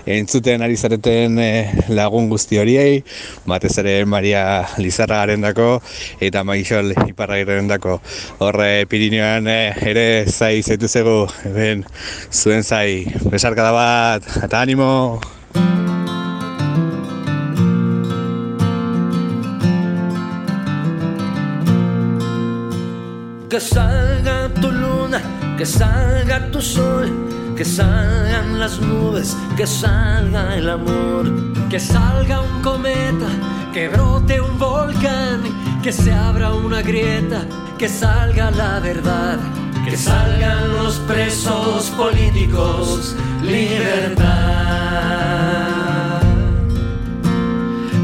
entzuten 0.07 0.65
ari 0.67 0.77
zareten 0.77 1.39
e, 1.39 1.51
lagun 1.95 2.29
guzti 2.33 2.59
horiei, 2.59 3.03
batez 3.47 3.73
ere 3.83 3.95
Maria 4.05 4.65
Lizarra 4.79 5.23
garendako 5.23 5.79
eta 6.21 6.45
Maixol 6.45 6.93
Iparra 7.07 7.39
dako. 7.69 8.01
Horre 8.39 8.87
Pirineoan 8.87 9.47
e, 9.49 9.75
ere 9.83 10.27
zai 10.27 10.63
zaitu 10.63 10.89
zegu, 10.89 11.27
ben, 11.45 11.85
zuen 12.33 12.63
zai, 12.63 13.07
besarkada 13.31 13.73
bat, 13.73 14.23
eta 14.43 14.61
animo! 14.61 15.21
Luna, 23.55 24.14
que 25.65 25.71
salga 25.71 26.51
tu 26.51 26.61
sol, 26.61 27.11
que 27.57 27.65
salgan 27.65 28.59
las 28.61 28.79
nubes, 28.83 29.35
que 29.57 29.67
salga 29.67 30.57
el 30.57 30.69
amor, 30.69 31.25
que 31.71 31.81
salga 31.81 32.43
un 32.43 32.61
cometa, 32.61 33.31
que 33.73 33.89
brote 33.89 34.43
un 34.43 34.59
volcán, 34.59 35.41
que 35.83 35.91
se 35.91 36.13
abra 36.13 36.53
una 36.53 36.83
grieta, 36.83 37.47
que 37.79 37.89
salga 37.89 38.51
la 38.51 38.79
verdad, 38.79 39.39
que 39.87 39.97
salgan 39.97 40.71
los 40.75 40.99
presos 41.09 41.85
políticos, 41.97 43.17
libertad. 43.43 44.25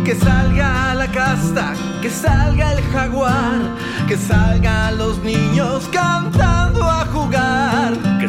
Que 0.02 0.14
salga 0.14 0.94
la 0.94 1.08
casta, 1.12 1.74
que 2.00 2.08
salga 2.08 2.72
el 2.72 2.82
jaguar, 2.84 3.61
que 4.08 4.16
salgan 4.16 4.96
los 4.96 5.18
niños 5.18 5.86
cantando 5.92 6.69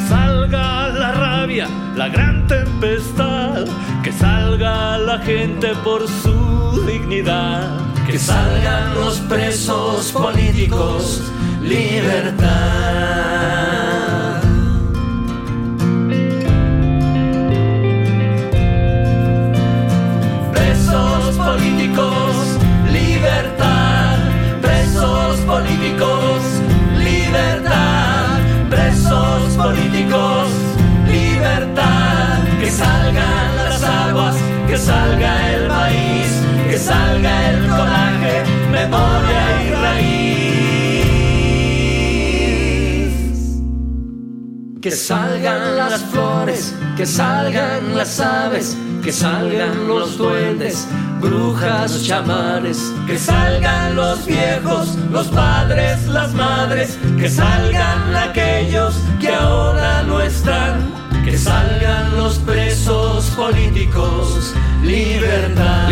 salga 0.08 0.90
la 0.90 1.12
rabia, 1.12 1.68
la 1.96 2.08
gran 2.10 2.48
tempestad, 2.48 3.66
que 4.04 4.12
salga 4.12 4.98
la 4.98 5.20
gente 5.20 5.74
por 5.84 6.08
su 6.08 6.84
dignidad. 6.86 7.82
Que 8.08 8.18
salgan 8.18 8.96
los 8.96 9.20
presos 9.22 10.12
políticos, 10.12 11.22
libertad. 11.62 12.50
Presos 20.52 21.36
políticos, 21.38 22.36
libertad. 22.92 24.18
Presos 24.62 25.40
políticos, 25.42 26.31
políticos, 29.64 30.48
libertad. 31.08 32.40
Que 32.60 32.70
salgan 32.70 33.56
las 33.58 33.84
aguas, 33.84 34.36
que 34.68 34.78
salga 34.78 35.52
el 35.54 35.68
maíz, 35.68 36.32
que 36.70 36.78
salga 36.78 37.50
el 37.50 37.68
coraje, 37.68 38.44
memoria 38.72 39.44
y 39.66 39.72
raíz. 39.72 40.11
Que 44.82 44.90
salgan 44.90 45.78
las 45.78 46.02
flores, 46.06 46.74
que 46.98 47.06
salgan 47.06 47.96
las 47.96 48.20
aves, 48.20 48.76
que 49.04 49.12
salgan 49.12 49.88
los 49.88 50.18
duendes, 50.18 50.88
brujas, 51.20 52.04
chamanes, 52.04 52.92
que 53.06 53.16
salgan 53.16 53.96
los 53.96 54.26
viejos, 54.26 54.96
los 55.12 55.28
padres, 55.28 56.08
las 56.08 56.34
madres, 56.34 56.98
que 57.20 57.30
salgan 57.30 58.16
aquellos 58.16 58.96
que 59.20 59.30
ahora 59.30 60.02
no 60.02 60.20
están, 60.20 60.92
que 61.24 61.38
salgan 61.38 62.18
los 62.18 62.40
presos 62.40 63.26
políticos, 63.38 64.56
libertad, 64.82 65.90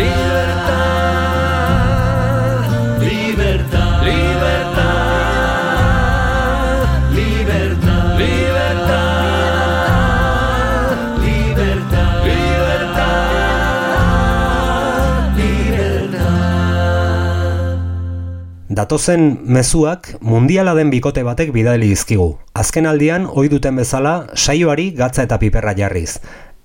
Datozen 18.90 19.44
mezuak 19.46 20.08
mundiala 20.18 20.72
den 20.74 20.88
bikote 20.90 21.22
batek 21.22 21.52
bidali 21.54 21.92
dizkigu. 21.92 22.24
Azken 22.58 22.88
aldian, 22.90 23.28
ohi 23.30 23.46
duten 23.46 23.76
bezala, 23.78 24.24
saioari 24.34 24.88
gatza 24.98 25.22
eta 25.22 25.38
piperra 25.38 25.76
jarriz. 25.78 26.16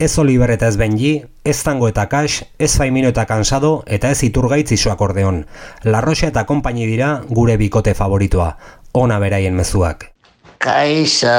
Ez 0.02 0.10
Oliver 0.18 0.50
eta 0.50 0.66
ez 0.66 0.80
Benji, 0.82 1.12
ez 1.46 1.62
Tango 1.62 1.86
eta 1.86 2.08
Kax, 2.10 2.40
ez 2.58 2.72
Faimino 2.80 3.12
eta 3.14 3.28
Kansado 3.30 3.84
eta 3.86 4.10
ez 4.10 4.24
Iturgaitz 4.26 4.72
iso 4.74 4.90
akordeon. 4.90 5.44
Larroxa 5.84 6.32
eta 6.34 6.48
konpaini 6.50 6.90
dira 6.90 7.12
gure 7.30 7.60
bikote 7.62 7.94
favoritua. 7.94 8.56
Ona 8.98 9.22
beraien 9.22 9.54
mezuak. 9.54 10.10
Kaixo, 10.58 11.30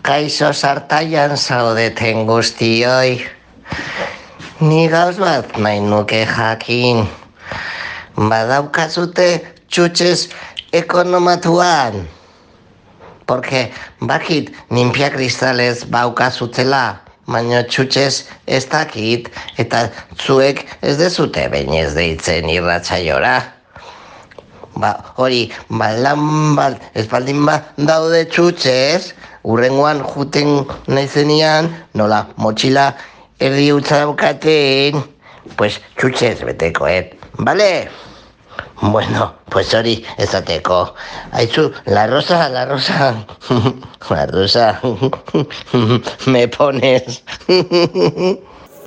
kaixo 0.00 0.54
sartaian 0.54 1.36
zaudeten 1.36 2.24
guztioi. 2.24 3.18
Ni 4.64 4.86
gauz 4.88 5.18
bat 5.20 5.58
nahi 5.58 5.84
nuke 5.84 6.24
jakin. 6.24 7.04
Badaukazute 8.16 9.53
txutxez 9.74 10.28
ekonomatuan. 10.70 12.06
Porque 13.26 13.72
bakit 14.06 14.52
nimpia 14.70 15.10
kristales 15.10 15.82
baukazutzela, 15.90 17.00
baina 17.26 17.64
txutxez 17.66 18.28
ez 18.46 18.62
dakit 18.70 19.30
eta 19.58 19.88
zuek 20.20 20.62
ez 20.84 20.94
dezute 21.00 21.48
bainez 21.50 21.90
deitzen 21.96 22.50
irratzaiora. 22.52 23.34
Ba, 24.78 24.92
hori, 25.18 25.48
balan 25.70 26.54
bat, 26.58 26.78
espaldin 26.98 27.42
bat 27.46 27.74
daude 27.78 28.24
txutxez, 28.30 29.12
urrengoan 29.42 30.02
juten 30.14 30.64
naizenian, 30.90 31.70
nola, 31.94 32.24
motxila 32.38 32.92
erdi 33.42 33.70
utza 33.74 34.02
daukaten, 34.04 35.02
pues 35.58 35.78
txutxez 35.98 36.42
betekoet, 36.46 37.14
bale? 37.38 37.70
Bueno, 38.94 39.34
pues 39.48 39.72
hori 39.74 40.04
ezateko. 40.18 40.94
Aizu, 41.32 41.70
la 41.86 42.06
rosa, 42.06 42.48
la 42.48 42.64
rosa, 42.66 43.14
la 44.10 44.26
rosa, 44.26 44.80
me 46.26 46.48
pones. 46.48 47.22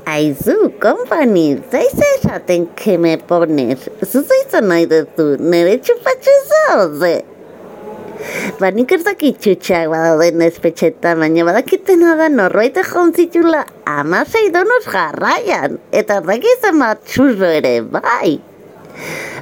Aizu, 0.05 0.72
kompani, 0.80 1.57
zaiz 1.72 1.95
esaten 2.15 2.68
que 2.76 2.97
me 2.97 3.18
pones. 3.18 3.89
Zuzu 4.05 4.38
izan 4.45 4.70
nahi 4.72 4.86
duzu, 4.91 5.34
nire 5.39 5.80
txupatxu 5.82 6.36
zaude. 6.51 7.15
Ba, 8.59 8.72
nik 8.74 8.91
ez 8.95 9.03
dakit 9.05 9.38
txutxak 9.43 9.89
badauden 9.91 10.41
espetxetan, 10.47 11.20
baina 11.22 11.45
badakitena 11.47 12.15
da 12.20 12.30
norbait 12.34 12.78
egon 12.82 13.13
zitula 13.13 13.63
amasei 13.86 14.47
donos 14.53 14.86
jarraian. 14.89 15.78
Eta 15.91 16.22
ez 16.22 16.28
dakit 16.32 16.70
zenbat 16.70 17.03
txurro 17.05 17.51
ere, 17.59 17.80
bai. 17.82 18.38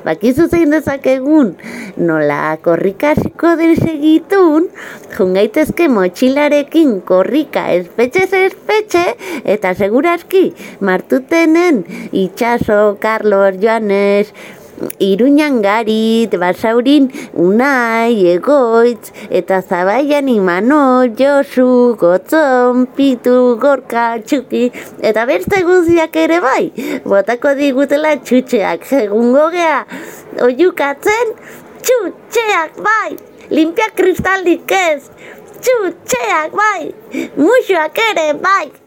Bakizu 0.06 0.48
zein 0.52 0.74
dezakegun, 0.74 1.56
nola 1.98 2.58
korrikasiko 2.62 3.56
den 3.58 3.76
segitun, 3.80 4.68
jungaitezke 5.16 5.88
motxilarekin 5.90 7.00
korrika 7.08 7.66
espetxe 7.74 8.28
espetxe, 8.46 9.06
eta 9.56 9.74
seguraski 9.74 10.52
martutenen 10.80 11.84
itxaso, 12.12 12.98
Carlos, 13.02 13.56
Joanes, 13.62 14.34
Iruñan 15.00 15.62
garit, 15.62 16.36
basaurin, 16.36 17.08
unai, 17.34 18.28
egoitz, 18.28 19.12
eta 19.30 19.62
zabaian 19.62 20.28
Imanol, 20.28 21.16
Josu, 21.16 21.96
Gotzon, 21.96 22.86
Pitu, 22.96 23.56
Gorka, 23.60 24.20
Txuki, 24.20 24.72
eta 25.00 25.26
beste 25.26 25.64
guziak 25.64 26.16
ere 26.20 26.42
bai, 26.44 26.72
botako 27.08 27.56
digutela 27.56 28.18
txutxeak, 28.20 28.88
egungo 29.06 29.48
gea, 29.56 29.82
oiukatzen, 30.44 31.36
txutxeak 31.82 32.82
bai, 32.84 33.16
limpia 33.56 33.92
kristalik 33.96 34.72
ez, 34.76 35.12
txutxeak 35.62 36.58
bai, 36.64 36.90
musuak 37.40 38.04
ere 38.12 38.34
bai. 38.44 38.85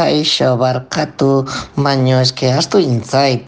Kaixo 0.00 0.54
barkatu, 0.56 1.44
baino 1.76 2.22
eske 2.24 2.48
astu 2.56 2.80
intzait. 2.80 3.44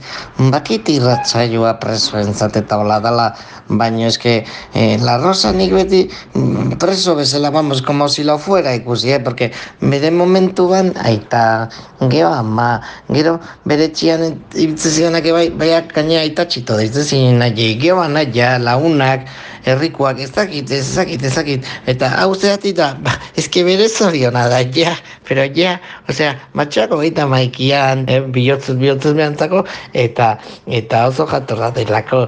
Bakit 0.52 0.90
irratsaioa 0.92 1.78
presoentzat 1.80 2.58
eta 2.60 2.76
hola 2.82 2.98
dala, 3.00 3.30
baino 3.72 4.04
eske 4.04 4.34
eh, 4.74 4.98
la 5.00 5.14
rosa 5.22 5.52
nik 5.56 5.72
beti 5.72 6.02
mm, 6.34 6.76
preso 6.82 7.14
bezala, 7.16 7.48
vamos, 7.50 7.80
como 7.80 8.08
si 8.08 8.24
lo 8.24 8.36
fuera 8.36 8.74
ikusi, 8.76 9.12
eh? 9.12 9.20
porque 9.20 9.50
bere 9.80 10.10
momentuan, 10.10 10.92
aita, 11.00 11.70
gero 12.10 12.28
ama, 12.28 12.82
gero 13.08 13.38
bere 13.64 13.88
txian 13.88 14.26
ibiltze 14.52 14.92
zianak 14.92 15.30
bai, 15.32 15.48
baiak 15.56 15.94
gaina 15.96 16.20
aita 16.20 16.44
txito, 16.44 16.76
ditzen 16.76 17.40
nahi, 17.40 17.72
gero 17.80 18.02
anaia, 18.04 18.58
launak, 18.58 19.24
herrikoak 19.64 20.20
ez 20.20 20.30
dakit, 20.34 20.70
ez 20.70 20.94
dakit, 20.96 21.22
ez 21.22 21.34
dakit, 21.34 21.66
eta 21.86 22.08
hau 22.18 22.34
zeatik 22.34 22.76
da, 22.76 22.92
ba, 23.02 23.14
ezke 23.38 23.64
bere 23.66 23.88
zoriona 23.88 24.46
da, 24.50 24.62
ja, 24.74 24.94
pero 25.28 25.44
ja, 25.56 25.76
osea, 26.10 26.34
matxako 26.58 26.98
gaita 27.02 27.26
maikian, 27.30 28.04
eh, 28.10 28.20
bihotzuz, 28.34 28.76
bihotzuz 28.80 29.14
behantzako, 29.18 29.64
eta, 29.94 30.34
eta 30.66 31.06
oso 31.10 31.26
jatorra 31.30 31.70
delako, 31.76 32.26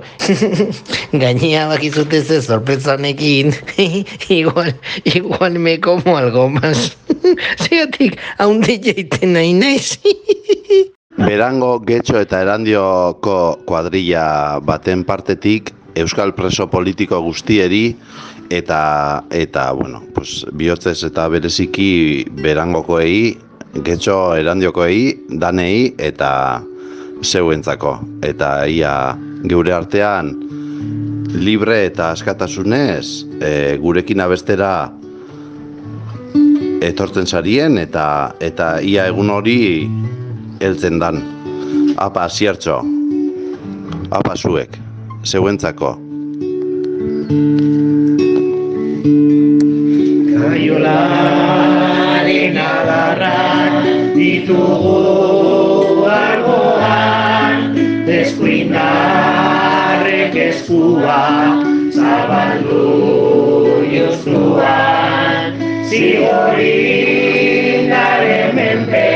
gainia 1.23 1.67
bakizute 1.73 2.23
ze 2.23 2.41
sorpresa 2.43 2.95
honekin, 2.95 3.55
igual, 4.29 4.75
igual 5.05 5.59
me 5.59 5.81
como 5.81 6.17
algo 6.17 6.49
más, 6.49 6.97
zeatik, 7.65 8.19
haunde 8.39 8.79
jaiten 8.83 9.35
nahi 9.35 9.55
naiz, 9.55 9.99
Berango, 11.15 11.79
Getxo 11.87 12.19
eta 12.19 12.41
Erandioko 12.43 13.63
kuadrilla 13.69 14.59
baten 14.67 15.05
partetik 15.07 15.71
euskal 15.97 16.35
preso 16.35 16.67
politiko 16.71 17.21
guztieri 17.23 17.95
eta 18.51 19.25
eta 19.31 19.73
bueno, 19.73 20.03
pues 20.15 20.45
bihotzez 20.53 21.03
eta 21.09 21.29
bereziki 21.29 22.27
Berangokoei, 22.43 23.39
Getxo 23.85 24.35
Erandiokoei, 24.39 25.27
danei 25.41 25.95
eta 25.99 26.63
zeuentzako 27.25 27.97
eta 28.23 28.67
ia 28.69 29.15
geure 29.49 29.73
artean 29.75 30.35
libre 31.35 31.85
eta 31.89 32.13
askatasunez 32.15 33.25
e, 33.41 33.51
gurekin 33.83 34.21
abestera 34.23 34.93
etortzen 36.85 37.27
sarien 37.27 37.79
eta 37.81 38.07
eta 38.45 38.77
ia 38.85 39.09
egun 39.11 39.33
hori 39.33 39.59
heltzen 40.61 41.01
dan. 41.03 41.23
Apa, 41.99 42.29
ziertxo. 42.29 42.81
Apa, 44.11 44.37
zuek. 44.37 44.84
Zeuentzako. 45.25 45.97
Kaiolaren 50.37 52.57
adarrak 52.61 53.89
ditugu 54.13 56.05
alboan 56.05 57.73
Eskuindarrek 58.19 60.37
eskua 60.49 61.23
zabaldu 61.89 62.85
joztuan 63.95 65.57
Zigorindaren 65.89 68.53
menpe 68.61 69.09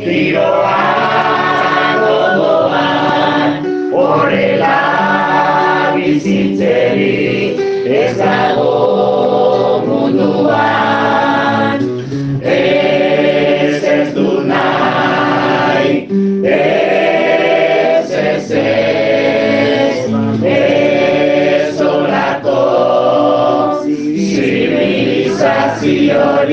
tiroa 0.00 0.85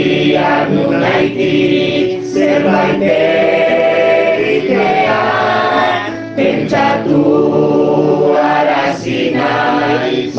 nolaitik 0.70 2.22
zerbait 2.32 3.02
egitea 4.38 5.22
Pentsatu 6.36 7.24
arazi 8.36 9.20
nahi 9.34 10.30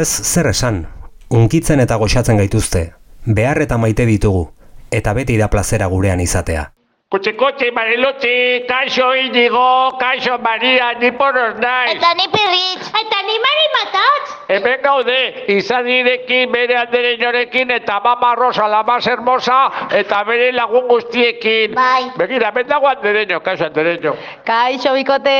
ez 0.00 0.08
zer 0.08 0.50
esan, 0.50 0.82
unkitzen 1.30 1.80
eta 1.84 1.96
goxatzen 2.00 2.40
gaituzte, 2.40 2.84
behar 3.26 3.60
eta 3.62 3.78
maite 3.78 4.06
ditugu, 4.08 4.48
eta 4.90 5.14
beti 5.14 5.36
da 5.38 5.48
plazera 5.52 5.86
gurean 5.92 6.20
izatea. 6.20 6.70
Kutsi, 7.10 7.72
Mariluchi, 7.74 8.66
kaixo 8.68 9.12
Inigo, 9.16 9.98
kaixo 9.98 10.38
Maria, 10.38 10.94
ni 11.00 11.10
poros 11.10 11.56
naiz. 11.58 11.96
Eta 11.96 12.14
ni 12.14 12.28
pirritz. 12.30 12.86
Eta 12.86 13.18
ni 13.26 13.34
mari 13.42 13.66
matatz. 13.74 14.36
Hemen 14.46 14.78
gaude, 14.82 15.46
izadirekin, 15.48 16.52
bere 16.52 16.76
andere 16.78 17.14
inorekin, 17.14 17.70
eta 17.70 17.98
mama 18.04 18.36
rosa, 18.36 18.68
la 18.68 18.84
más 18.84 19.08
hermosa, 19.08 19.88
eta 19.90 20.22
bere 20.22 20.52
lagun 20.52 20.86
guztiekin. 20.86 21.74
Bai. 21.74 22.12
Begira, 22.16 22.52
hemen 22.54 22.68
dago 22.68 22.86
andereño, 22.86 23.40
kaixo 23.42 23.66
andereño. 23.66 24.14
Kaixo, 24.44 24.94
bikote. 24.94 25.34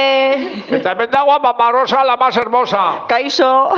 Eta 0.74 0.96
hemen 0.96 1.10
dago 1.10 1.38
mama 1.38 1.70
rosa, 1.70 2.02
la 2.04 2.16
más 2.16 2.36
hermosa. 2.36 3.06
Kaixo. 3.06 3.70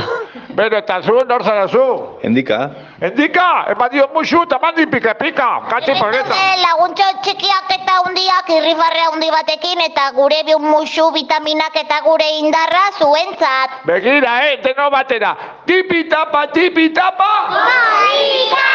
Beno, 0.48 0.78
eta 0.78 1.02
zu, 1.02 1.18
nor 1.28 1.44
zara 1.44 1.68
zu? 1.68 1.84
Endika. 2.22 2.70
Endika, 3.00 3.66
eman 3.72 3.92
dio 3.92 4.08
musu, 4.14 4.42
eta 4.48 4.58
mandi 4.62 4.86
pika 4.86 5.14
pika, 5.14 5.48
katzi 5.68 5.92
porreta. 6.00 6.36
Eh, 6.36 6.58
laguntxo 6.64 7.08
txikiak 7.24 7.81
eta 7.82 7.98
hundiak 8.06 8.50
irrifarre 8.54 9.02
handi 9.10 9.28
batekin 9.34 9.80
eta 9.82 10.10
gure 10.14 10.42
biun 10.46 10.62
musu 10.70 11.08
vitaminak 11.14 11.74
eta 11.82 11.98
gure 12.06 12.28
indarra 12.38 12.82
zuentzat. 12.98 13.82
Begira, 13.88 14.34
eh, 14.46 14.56
deno 14.62 14.88
batera. 14.90 15.32
Tipi 15.66 16.04
tapa, 16.08 16.46
tipi 16.54 16.88
tapa. 16.94 17.30
Korrika! 17.50 18.68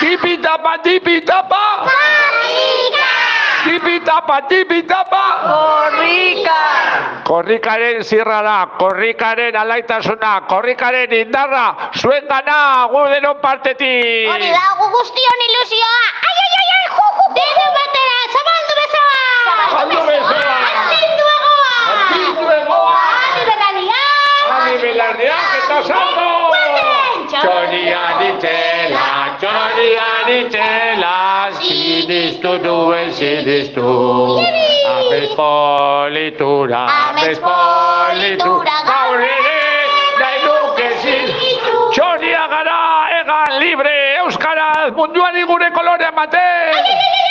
Tipi 0.00 0.36
tapa, 0.40 0.78
tipi 0.86 1.20
tapa. 1.28 1.62
Korrika! 1.84 3.10
Tipi 3.64 4.00
tapa, 4.04 4.40
tipi 4.48 4.82
tapa. 4.88 5.24
Korrika! 5.44 6.60
Korrikaren 7.24 8.02
zirrara, 8.04 8.56
korrikaren 8.78 9.56
alaitasuna, 9.56 10.32
korrikaren 10.48 11.12
indarra, 11.20 11.90
zuen 12.00 12.28
gana, 12.28 12.88
gu 12.92 13.04
denon 13.12 13.40
partetik. 13.44 14.28
Hori 14.32 14.52
da, 14.52 14.66
gu 14.80 14.90
guztion 14.96 15.46
ilusioa. 15.48 16.02
Ai, 16.28 16.36
ai, 16.44 16.52
ai, 16.60 16.68
ai, 16.76 16.84
ju, 16.96 17.08
ju, 17.16 17.30
Deno 17.38 17.70
batera, 17.78 18.18
zabaldu 18.54 18.74
bezala! 18.80 19.22
Zabaldu 19.70 20.00
bezala! 20.08 20.56
Astindu 20.70 21.24
egoa! 21.36 21.74
Astindu 21.94 22.46
egoa! 22.58 23.02
Ani 23.24 23.42
berania! 23.50 24.02
Ani 24.56 24.74
belardeak 24.82 25.50
eta 25.60 25.78
salto! 25.88 26.28
Txorian 27.34 28.20
itxela, 28.24 29.06
txorian 29.40 30.28
itxela, 30.36 31.16
sinistu 31.60 32.52
duen 32.62 33.10
sinistu. 33.12 33.88
Despolitura, 35.10 36.84
despolitura, 37.20 38.76
gaur 38.88 39.20
ere 39.26 39.58
nahi 40.20 40.38
nuke 40.46 40.88
zintzu. 41.02 41.82
Txoria 41.96 42.46
gara, 42.54 42.78
egan 43.20 43.58
libre, 43.60 43.96
euskaraz, 44.22 44.94
munduari 44.96 45.44
gure 45.50 45.70
kolorea 45.76 46.14
ematen. 46.14 47.23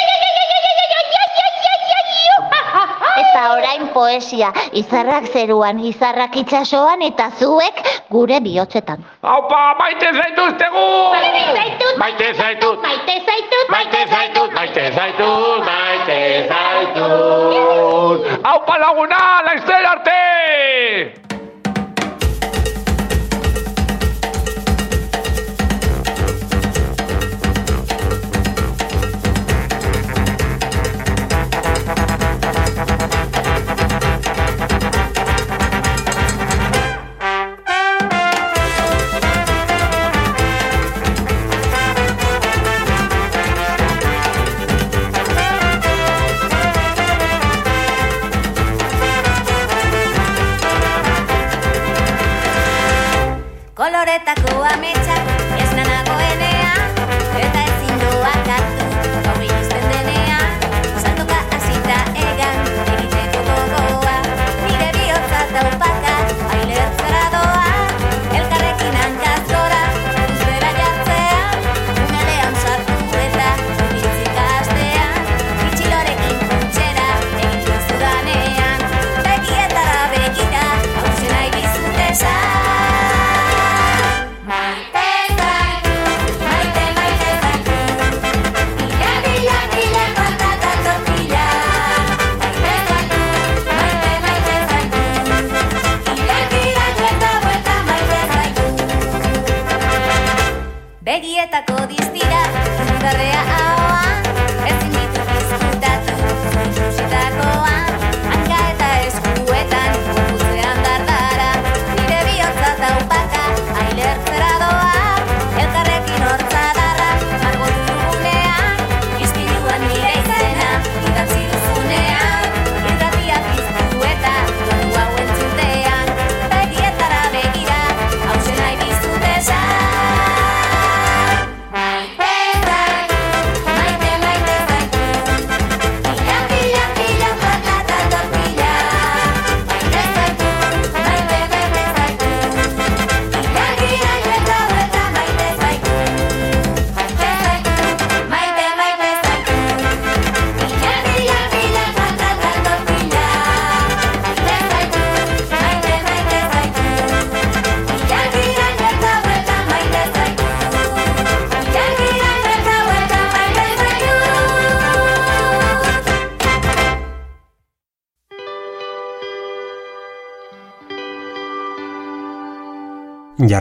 Eta 3.13 3.41
orain 3.53 3.87
poesia, 3.93 4.49
izarrak 4.73 5.27
zeruan, 5.33 5.79
izarrak 5.85 6.37
itsasoan 6.41 7.01
eta 7.05 7.29
zuek 7.39 7.81
gure 8.09 8.39
bihotzetan. 8.45 9.03
Aupa, 9.21 9.59
maite 9.79 10.09
zaituztegu! 10.13 10.85
Maite 11.13 11.43
zaitut, 11.53 11.97
Maite 12.01 12.31
zaitut, 12.33 12.81
maite 12.87 13.19
zaitut, 13.27 13.69
maite 13.75 14.01
zaitut, 14.15 14.53
maite 14.57 14.87
zaitut, 14.97 15.61
maite 15.69 16.19
zaitut. 16.53 18.19
Aupa 18.55 18.79
laguna, 18.85 19.21
laizter 19.49 19.85
arte! 19.93 21.32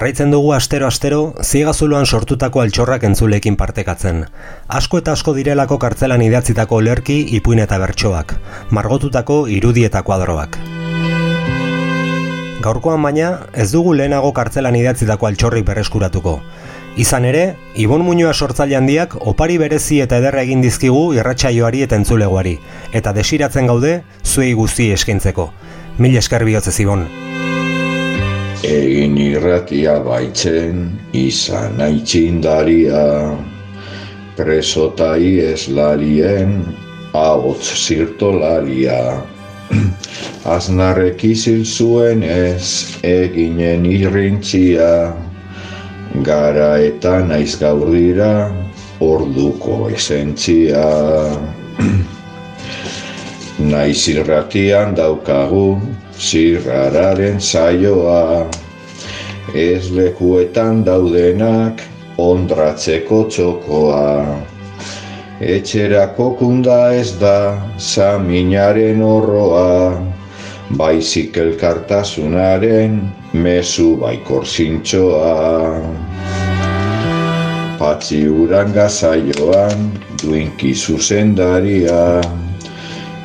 Jarraitzen 0.03 0.32
dugu 0.34 0.48
astero-astero 0.50 1.18
ziegazuloan 1.46 2.09
sortutako 2.11 2.59
altxorrak 2.64 3.05
entzulekin 3.07 3.55
partekatzen. 3.55 4.24
Asko 4.78 4.98
eta 4.98 5.12
asko 5.14 5.30
direlako 5.36 5.76
kartzelan 5.84 6.24
idatzitako 6.26 6.80
olerki, 6.80 7.20
ipuin 7.38 7.62
eta 7.62 7.78
bertsoak, 7.78 8.34
margotutako 8.74 9.36
irudi 9.46 9.84
eta 9.86 10.03
kuadroak. 10.03 10.59
Gaurkoan 12.66 13.07
baina, 13.07 13.30
ez 13.55 13.68
dugu 13.70 13.94
lehenago 13.94 14.32
kartzelan 14.34 14.80
idatzitako 14.80 15.30
altxorrik 15.30 15.70
berreskuratuko. 15.70 16.34
Izan 16.98 17.30
ere, 17.30 17.46
Ibon 17.78 18.03
Muñoa 18.03 18.34
sortzaile 18.34 18.80
handiak 18.82 19.14
opari 19.20 19.62
berezi 19.62 20.03
eta 20.03 20.18
ederra 20.18 20.42
egin 20.42 20.66
dizkigu 20.66 21.12
irratsaioari 21.14 21.86
eta 21.86 22.03
entzulegoari, 22.03 22.59
eta 22.90 23.14
desiratzen 23.14 23.70
gaude 23.70 24.00
zuei 24.24 24.50
guzti 24.53 24.90
eskaintzeko. 24.98 25.53
Mil 26.03 26.18
esker 26.18 26.42
bihotzez 26.50 26.80
Ibon. 26.82 27.07
Egin 28.63 29.17
irratia 29.19 29.97
baitzen, 30.07 30.85
izan 31.19 31.81
aitzindaria, 31.83 33.35
presota 34.39 35.17
ieslarien, 35.19 36.61
ahots 37.11 37.73
zirtolaria. 37.75 39.19
Aznarrek 40.55 41.25
izil 41.27 41.67
zuen 41.67 42.23
ez, 42.23 42.87
eginen 43.03 43.83
irrintzia, 43.91 45.11
gara 46.23 46.77
eta 46.87 47.19
naiz 47.27 47.57
gaur 47.59 47.91
dira, 47.91 48.33
orduko 49.03 49.89
esentzia. 49.91 50.87
Naiz 53.63 54.09
irratian 54.11 54.97
daukagu, 54.99 55.79
zirrararen 56.19 57.39
saioa, 57.39 58.49
ez 59.55 59.87
lekuetan 59.95 60.83
daudenak, 60.83 61.79
ondratzeko 62.19 63.21
txokoa. 63.31 64.03
Etxerako 65.55 66.29
kunda 66.41 66.91
ez 66.99 67.15
da, 67.23 67.55
saminaren 67.79 69.03
horroa, 69.07 69.95
baizik 70.83 71.39
elkartasunaren, 71.47 72.99
mezu 73.47 73.95
baikor 74.03 74.43
zintxoa. 74.43 75.81
Patzi 77.79 78.25
uranga 78.27 78.91
zaioan, 78.91 79.91
duinki 80.23 80.75
zuzendaria, 80.75 82.23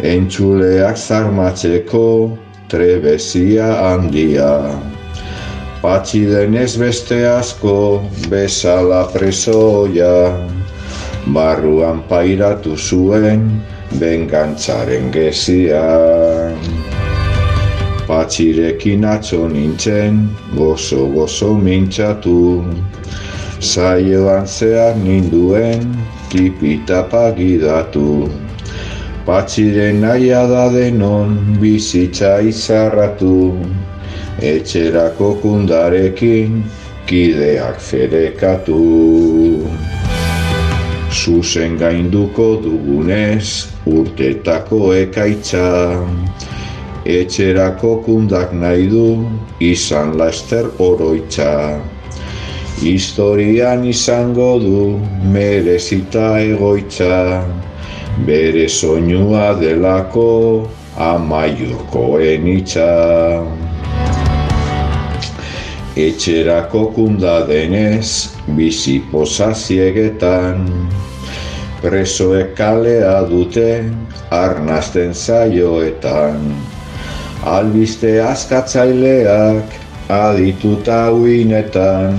entzuleak 0.03 0.97
zarmatzeko 0.97 2.37
trebezia 2.69 3.71
handia. 3.81 4.77
Patxi 5.81 6.25
denez 6.27 6.75
beste 6.77 7.21
asko, 7.29 8.03
bezala 8.29 9.05
presoia, 9.13 10.33
barruan 11.33 12.01
pairatu 12.09 12.75
zuen, 12.75 13.61
bengantzaren 14.01 15.11
gezia. 15.13 15.83
Patxirekin 18.07 19.03
atzo 19.05 19.47
nintzen, 19.51 20.27
gozo-gozo 20.55 21.53
mintzatu, 21.59 22.63
saioan 23.59 24.47
zehar 24.47 24.95
ninduen, 24.95 25.91
tipitapa 26.31 27.31
gidatu. 27.35 28.27
Patxiren 29.27 29.97
naia 29.99 30.45
da 30.47 30.69
denon 30.71 31.57
bizitza 31.59 32.29
izarratu, 32.39 33.59
etxerako 34.39 35.33
kundarekin 35.41 36.61
kideak 37.09 37.81
ferekatu. 37.89 38.77
Zuzen 41.11 41.75
gainduko 41.75 42.47
dugunez 42.63 43.67
urtetako 43.97 44.81
ekaitza, 45.01 45.67
etxerako 47.19 47.93
kundak 48.07 48.55
nahi 48.55 48.87
du 48.95 49.05
izan 49.59 50.15
laster 50.15 50.71
oroitza. 50.79 51.51
Historian 52.79 53.83
izango 53.91 54.51
du 54.63 54.81
merezita 55.35 56.37
egoitza, 56.47 57.43
bere 58.25 58.67
soinua 58.69 59.53
delako 59.59 60.67
amaiurkoen 60.97 62.47
itxa. 62.49 62.89
Etxerako 65.97 66.83
kunda 66.93 67.39
denez, 67.49 68.33
bizi 68.57 68.99
pozaziegetan, 69.11 70.65
presoek 71.81 72.53
kalea 72.57 73.21
dute 73.29 73.85
arnazten 74.33 75.13
zaioetan. 75.13 76.53
Albiste 77.45 78.17
askatzaileak 78.21 79.73
adituta 80.13 81.07
uinetan, 81.13 82.17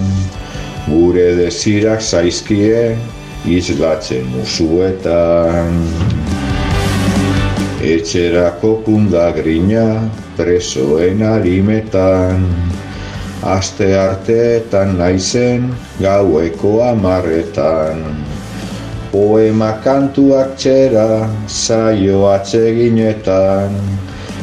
gure 0.88 1.30
dezirak 1.38 2.02
zaizkie 2.02 2.96
izlatzen 3.46 4.26
musuetan. 4.32 5.74
Etxerako 7.78 8.72
kunda 8.82 9.30
grina 9.36 10.10
presoen 10.36 11.22
harimetan, 11.22 12.42
aste 13.42 13.92
arteetan 13.98 14.96
naizen 14.98 15.70
gaueko 16.02 16.82
amarretan. 16.88 18.02
Poema 19.12 19.70
kantuak 19.84 20.56
txera 20.58 21.28
zaio 21.48 22.26
atseginetan, 22.32 23.78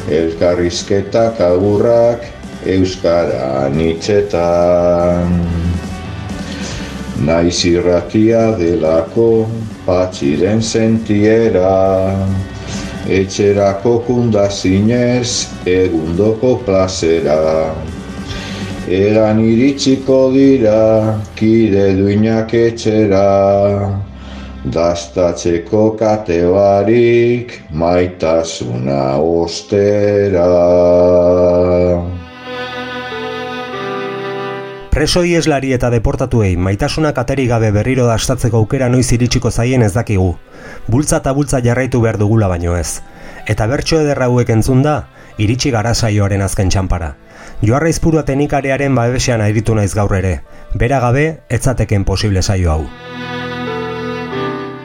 elkarrizketak 0.10 1.44
agurrak 1.44 2.26
euskara 2.66 3.68
anitzetan. 3.68 5.65
Naiz 7.24 7.64
irratia 7.64 8.58
delako 8.60 9.48
patxiren 9.86 10.60
sentiera, 10.62 12.12
etxerako 13.08 13.94
kunda 14.08 14.50
zinez 14.50 15.48
egundoko 15.64 16.58
plazera. 16.66 17.72
Eran 18.92 19.40
iritsiko 19.40 20.20
dira 20.36 21.22
kide 21.40 21.88
duinak 22.02 22.54
etxera, 22.54 23.24
dastatzeko 24.76 25.86
kate 25.98 26.42
barik 26.52 27.62
maitasuna 27.72 29.16
ostera. 29.22 30.52
Preso 34.96 35.26
ieslari 35.28 35.74
eta 35.76 35.90
deportatuei 35.92 36.54
maitasuna 36.56 37.10
kateri 37.12 37.50
gabe 37.50 37.68
berriro 37.76 38.06
dastatzeko 38.08 38.62
aukera 38.62 38.88
noiz 38.88 39.10
iritsiko 39.12 39.50
zaien 39.52 39.82
ez 39.84 39.90
dakigu. 39.92 40.30
Bultza 40.88 41.18
eta 41.20 41.34
bultza 41.36 41.60
jarraitu 41.66 42.00
behar 42.00 42.16
dugula 42.22 42.48
baino 42.48 42.78
ez. 42.80 43.02
Eta 43.46 43.68
bertso 43.68 44.00
ederra 44.00 44.30
hauek 44.32 44.54
entzun 44.56 44.86
da, 44.88 44.94
iritsi 45.38 45.74
gara 45.76 45.92
saioaren 45.94 46.46
azken 46.48 46.72
txampara. 46.72 47.12
Joarra 47.60 47.92
izpurua 47.92 48.24
tenikarearen 48.24 48.96
babesean 48.96 49.44
airitu 49.44 49.76
naiz 49.76 49.92
gaur 50.00 50.16
ere. 50.16 50.34
Bera 50.74 51.04
gabe, 51.04 51.26
etzateken 51.50 52.08
posible 52.08 52.42
saio 52.42 52.72
hau. 52.72 52.88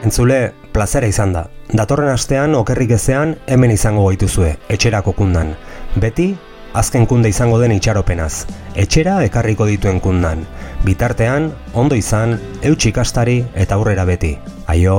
Entzule, 0.03 0.43
plazera 0.75 1.07
izan 1.07 1.31
da. 1.39 1.47
Datorren 1.71 2.11
astean, 2.11 2.59
okerrik 2.59 2.97
ezean, 2.99 3.37
hemen 3.47 3.71
izango 3.71 4.09
gaituzue, 4.09 4.57
etxerako 4.75 5.15
kundan. 5.15 5.55
Beti, 5.95 6.33
azken 6.73 7.05
kunde 7.05 7.29
izango 7.29 7.59
den 7.59 7.75
itxaropenaz. 7.75 8.45
Etxera 8.75 9.19
ekarriko 9.27 9.67
dituen 9.69 9.99
kundan. 9.99 10.45
Bitartean, 10.85 11.51
ondo 11.73 11.95
izan, 11.99 12.39
eutxikastari 12.63 13.41
eta 13.55 13.79
aurrera 13.79 14.05
beti. 14.05 14.37
Aio! 14.67 14.97